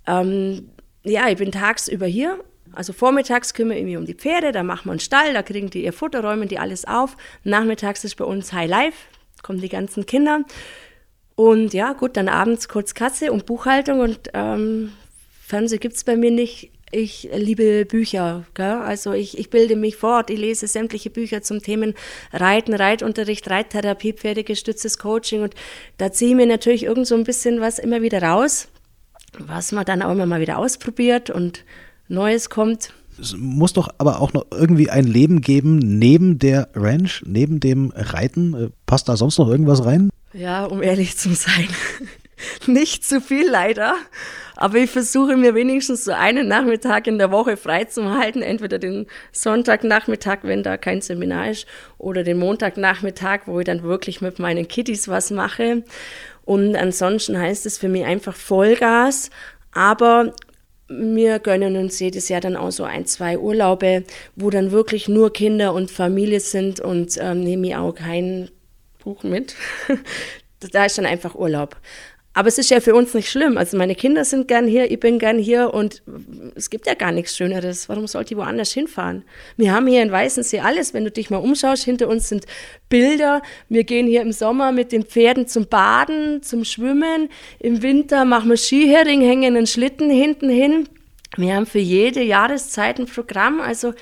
ähm, 0.06 0.70
ja, 1.04 1.30
ich 1.30 1.38
bin 1.38 1.52
tagsüber 1.52 2.06
hier. 2.06 2.40
Also 2.74 2.94
vormittags 2.94 3.54
kümmere 3.54 3.78
ich 3.78 3.86
mich 3.86 3.98
um 3.98 4.06
die 4.06 4.14
Pferde, 4.14 4.52
da 4.52 4.62
machen 4.62 4.86
wir 4.86 4.92
einen 4.92 5.00
Stall, 5.00 5.34
da 5.34 5.42
kriegen 5.42 5.70
die 5.70 5.84
ihr 5.84 5.94
Futter, 5.94 6.22
räumen 6.22 6.48
die 6.48 6.60
alles 6.60 6.86
auf. 6.86 7.16
Nachmittags 7.44 8.04
ist 8.04 8.16
bei 8.16 8.26
uns 8.26 8.54
High 8.54 8.70
Life. 8.70 8.98
kommen 9.42 9.62
die 9.62 9.70
ganzen 9.70 10.06
Kinder. 10.06 10.42
Und 11.36 11.74
ja, 11.74 11.94
gut, 11.94 12.18
dann 12.18 12.30
abends 12.30 12.68
kurz 12.68 12.94
Kasse 12.94 13.32
und 13.32 13.46
Buchhaltung 13.46 14.00
und 14.00 14.20
ähm, 14.34 14.92
Fernsehen 15.42 15.80
gibt 15.80 15.96
es 15.96 16.04
bei 16.04 16.18
mir 16.18 16.32
nicht. 16.32 16.72
Ich 16.92 17.28
liebe 17.34 17.86
Bücher, 17.86 18.46
gell? 18.54 18.66
also 18.66 19.12
ich, 19.12 19.38
ich 19.38 19.50
bilde 19.50 19.76
mich 19.76 19.98
fort, 19.98 20.30
ich 20.30 20.40
lese 20.40 20.68
sämtliche 20.68 21.10
Bücher 21.10 21.42
zum 21.42 21.62
Themen 21.62 21.94
Reiten, 22.32 22.74
Reitunterricht, 22.74 23.50
Reittherapie, 23.50 24.14
pferdegestütztes 24.14 24.98
Coaching 24.98 25.42
und 25.42 25.54
da 25.98 26.14
ziehe 26.14 26.32
ich 26.32 26.36
mir 26.38 26.46
natürlich 26.46 26.84
irgend 26.84 27.06
so 27.06 27.16
ein 27.16 27.26
bisschen 27.26 27.60
was 27.60 27.78
immer 27.78 28.02
wieder 28.02 28.24
raus, 28.24 28.70
was 29.38 29.74
man 29.74 29.84
dann 29.84 30.02
auch 30.02 30.12
immer 30.12 30.26
mal 30.26 30.40
wieder 30.40 30.58
ausprobiert 30.58 31.30
und 31.30 31.66
Neues 32.08 32.50
kommt. 32.50 32.94
Es 33.20 33.36
muss 33.36 33.74
doch 33.74 33.90
aber 33.98 34.22
auch 34.22 34.32
noch 34.32 34.46
irgendwie 34.52 34.90
ein 34.90 35.06
Leben 35.06 35.42
geben 35.42 35.80
neben 35.80 36.40
der 36.40 36.70
Ranch, 36.74 37.24
neben 37.26 37.60
dem 37.60 37.92
Reiten. 37.96 38.54
Äh, 38.54 38.70
passt 38.86 39.10
da 39.10 39.18
sonst 39.18 39.40
noch 39.40 39.50
irgendwas 39.50 39.84
rein? 39.84 40.10
Ja, 40.34 40.66
um 40.66 40.82
ehrlich 40.82 41.18
zu 41.18 41.34
sein, 41.34 41.68
nicht 42.68 43.06
zu 43.06 43.22
viel 43.22 43.50
leider. 43.50 43.96
Aber 44.56 44.78
ich 44.78 44.90
versuche 44.90 45.38
mir 45.38 45.54
wenigstens 45.54 46.04
so 46.04 46.12
einen 46.12 46.48
Nachmittag 46.48 47.08
in 47.08 47.20
der 47.20 47.32
Woche 47.32 47.58
frei 47.58 47.86
zu 47.86 48.16
halten. 48.16 48.42
Entweder 48.42 48.80
den 48.80 49.06
Sonntagnachmittag, 49.32 50.40
wenn 50.42 50.64
da 50.64 50.78
kein 50.78 51.02
Seminar 51.02 51.52
ist, 51.52 51.68
oder 51.98 52.24
den 52.24 52.40
Montagnachmittag, 52.40 53.42
wo 53.46 53.60
ich 53.60 53.66
dann 53.66 53.84
wirklich 53.84 54.22
mit 54.22 54.40
meinen 54.40 54.68
Kiddies 54.68 55.08
was 55.08 55.32
mache. 55.32 55.84
Und 56.44 56.76
ansonsten 56.76 57.38
heißt 57.38 57.66
es 57.66 57.78
für 57.78 57.90
mich 57.90 58.06
einfach 58.06 58.36
Vollgas. 58.36 59.30
Aber 59.74 60.34
wir 60.90 61.40
gönnen 61.40 61.76
uns 61.76 62.00
jedes 62.00 62.30
Jahr 62.30 62.42
dann 62.42 62.56
auch 62.56 62.72
so 62.72 62.84
ein, 62.84 63.06
zwei 63.06 63.38
Urlaube, 63.38 64.04
wo 64.36 64.50
dann 64.50 64.72
wirklich 64.72 65.08
nur 65.08 65.34
Kinder 65.34 65.74
und 65.74 65.92
Familie 65.92 66.40
sind 66.40 66.80
und 66.80 67.18
ähm, 67.20 67.42
nehme 67.42 67.68
ich 67.68 67.76
auch 67.76 67.94
kein 67.94 68.50
Buch 69.04 69.24
mit. 69.24 69.56
da 70.72 70.86
ist 70.86 70.98
dann 70.98 71.06
einfach 71.06 71.36
Urlaub. 71.36 71.76
Aber 72.38 72.50
es 72.50 72.60
ist 72.60 72.70
ja 72.70 72.82
für 72.82 72.94
uns 72.94 73.16
nicht 73.16 73.32
schlimm. 73.32 73.58
Also 73.58 73.78
meine 73.78 73.96
Kinder 73.96 74.24
sind 74.24 74.48
gern 74.48 74.68
hier, 74.68 74.92
ich 74.92 75.00
bin 75.00 75.18
gern 75.18 75.40
hier 75.40 75.74
und 75.74 76.04
es 76.54 76.70
gibt 76.70 76.86
ja 76.86 76.94
gar 76.94 77.12
nichts 77.12 77.36
Schöneres. 77.36 77.90
Warum 77.90 78.06
sollte 78.06 78.36
ich 78.36 78.38
woanders 78.38 78.74
hinfahren? 78.74 79.24
Wir 79.56 79.74
haben 79.74 79.88
hier 79.88 80.04
in 80.04 80.12
Weißensee 80.12 80.60
alles. 80.60 80.94
Wenn 80.94 81.04
du 81.04 81.10
dich 81.10 81.32
mal 81.32 81.38
umschaust, 81.38 81.84
hinter 81.84 82.08
uns 82.08 82.30
sind 82.30 82.46
Bilder. 82.90 83.42
Wir 83.70 83.86
gehen 83.86 84.06
hier 84.06 84.22
im 84.22 84.32
Sommer 84.32 84.72
mit 84.72 84.92
den 84.92 85.04
Pferden 85.04 85.48
zum 85.48 85.66
Baden, 85.66 86.44
zum 86.44 86.64
Schwimmen. 86.64 87.30
Im 87.58 87.82
Winter 87.82 88.24
machen 88.24 88.52
wir 88.52 88.58
Skihering, 88.58 89.22
hängen 89.22 89.58
einen 89.58 89.66
Schlitten 89.66 90.12
hinten 90.12 90.50
hin. 90.50 90.88
Wir 91.38 91.56
haben 91.56 91.66
für 91.66 91.80
jede 91.80 92.22
Jahreszeit 92.22 93.00
ein 93.00 93.08
Programm. 93.08 93.62
Also 93.62 93.96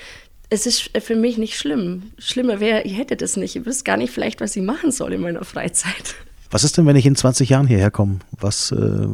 es 0.50 0.66
ist 0.66 0.90
für 1.00 1.16
mich 1.16 1.38
nicht 1.38 1.56
schlimm. 1.56 2.12
Schlimmer 2.18 2.60
wäre, 2.60 2.82
ich 2.82 2.98
hätte 2.98 3.16
das 3.16 3.38
nicht. 3.38 3.56
Ich 3.56 3.64
wüsste 3.64 3.84
gar 3.84 3.96
nicht 3.96 4.12
vielleicht, 4.12 4.42
was 4.42 4.54
ich 4.56 4.62
machen 4.62 4.90
soll 4.90 5.14
in 5.14 5.22
meiner 5.22 5.46
Freizeit. 5.46 6.16
Was 6.50 6.64
ist 6.64 6.76
denn, 6.76 6.86
wenn 6.86 6.96
ich 6.96 7.06
in 7.06 7.16
20 7.16 7.48
Jahren 7.48 7.66
hierher 7.66 7.90
komme? 7.90 8.20
Was 8.32 8.70
äh, 8.72 9.08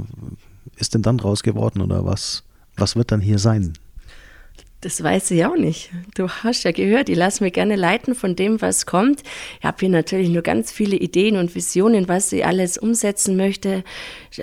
ist 0.76 0.94
denn 0.94 1.02
dann 1.02 1.18
draus 1.18 1.42
geworden 1.42 1.80
oder 1.80 2.04
was, 2.04 2.44
was 2.76 2.96
wird 2.96 3.12
dann 3.12 3.20
hier 3.20 3.38
sein? 3.38 3.72
Das 4.82 5.00
weiß 5.00 5.30
ich 5.30 5.44
auch 5.46 5.56
nicht. 5.56 5.90
Du 6.16 6.28
hast 6.28 6.64
ja 6.64 6.72
gehört, 6.72 7.08
ich 7.08 7.16
lasse 7.16 7.44
mich 7.44 7.52
gerne 7.52 7.76
leiten 7.76 8.16
von 8.16 8.34
dem, 8.34 8.60
was 8.60 8.84
kommt. 8.84 9.22
Ich 9.60 9.64
habe 9.64 9.76
hier 9.78 9.88
natürlich 9.88 10.28
nur 10.28 10.42
ganz 10.42 10.72
viele 10.72 10.96
Ideen 10.96 11.36
und 11.36 11.54
Visionen, 11.54 12.08
was 12.08 12.32
ich 12.32 12.44
alles 12.44 12.78
umsetzen 12.78 13.36
möchte. 13.36 13.84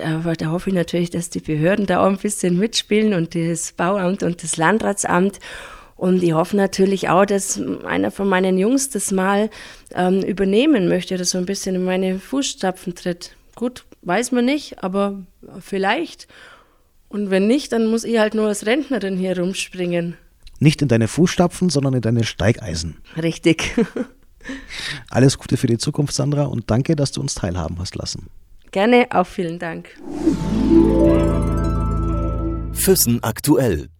Aber 0.02 0.32
da 0.32 0.50
hoffe 0.50 0.70
ich 0.70 0.74
natürlich, 0.74 1.10
dass 1.10 1.28
die 1.28 1.40
Behörden 1.40 1.84
da 1.84 2.02
auch 2.02 2.08
ein 2.08 2.16
bisschen 2.16 2.58
mitspielen 2.58 3.12
und 3.12 3.34
das 3.34 3.72
Bauamt 3.72 4.22
und 4.22 4.42
das 4.42 4.56
Landratsamt. 4.56 5.40
Und 6.00 6.22
ich 6.22 6.32
hoffe 6.32 6.56
natürlich 6.56 7.10
auch, 7.10 7.26
dass 7.26 7.60
einer 7.84 8.10
von 8.10 8.26
meinen 8.26 8.56
Jungs 8.56 8.88
das 8.88 9.12
mal 9.12 9.50
ähm, 9.94 10.22
übernehmen 10.22 10.88
möchte 10.88 11.14
oder 11.14 11.26
so 11.26 11.36
ein 11.36 11.44
bisschen 11.44 11.74
in 11.74 11.84
meine 11.84 12.18
Fußstapfen 12.18 12.94
tritt. 12.94 13.36
Gut, 13.54 13.84
weiß 14.00 14.32
man 14.32 14.46
nicht, 14.46 14.82
aber 14.82 15.20
vielleicht. 15.60 16.26
Und 17.10 17.28
wenn 17.28 17.46
nicht, 17.46 17.72
dann 17.72 17.86
muss 17.86 18.04
ich 18.04 18.18
halt 18.18 18.32
nur 18.32 18.46
als 18.46 18.64
Rentnerin 18.64 19.18
hier 19.18 19.38
rumspringen. 19.38 20.16
Nicht 20.58 20.80
in 20.80 20.88
deine 20.88 21.06
Fußstapfen, 21.06 21.68
sondern 21.68 21.92
in 21.92 22.00
deine 22.00 22.24
Steigeisen. 22.24 22.96
Richtig. 23.22 23.70
Alles 25.10 25.36
Gute 25.36 25.58
für 25.58 25.66
die 25.66 25.76
Zukunft, 25.76 26.14
Sandra, 26.14 26.44
und 26.44 26.70
danke, 26.70 26.96
dass 26.96 27.12
du 27.12 27.20
uns 27.20 27.34
teilhaben 27.34 27.78
hast 27.78 27.94
lassen. 27.94 28.28
Gerne, 28.70 29.06
auch 29.10 29.26
vielen 29.26 29.58
Dank. 29.58 29.90
Füssen 32.72 33.22
aktuell. 33.22 33.90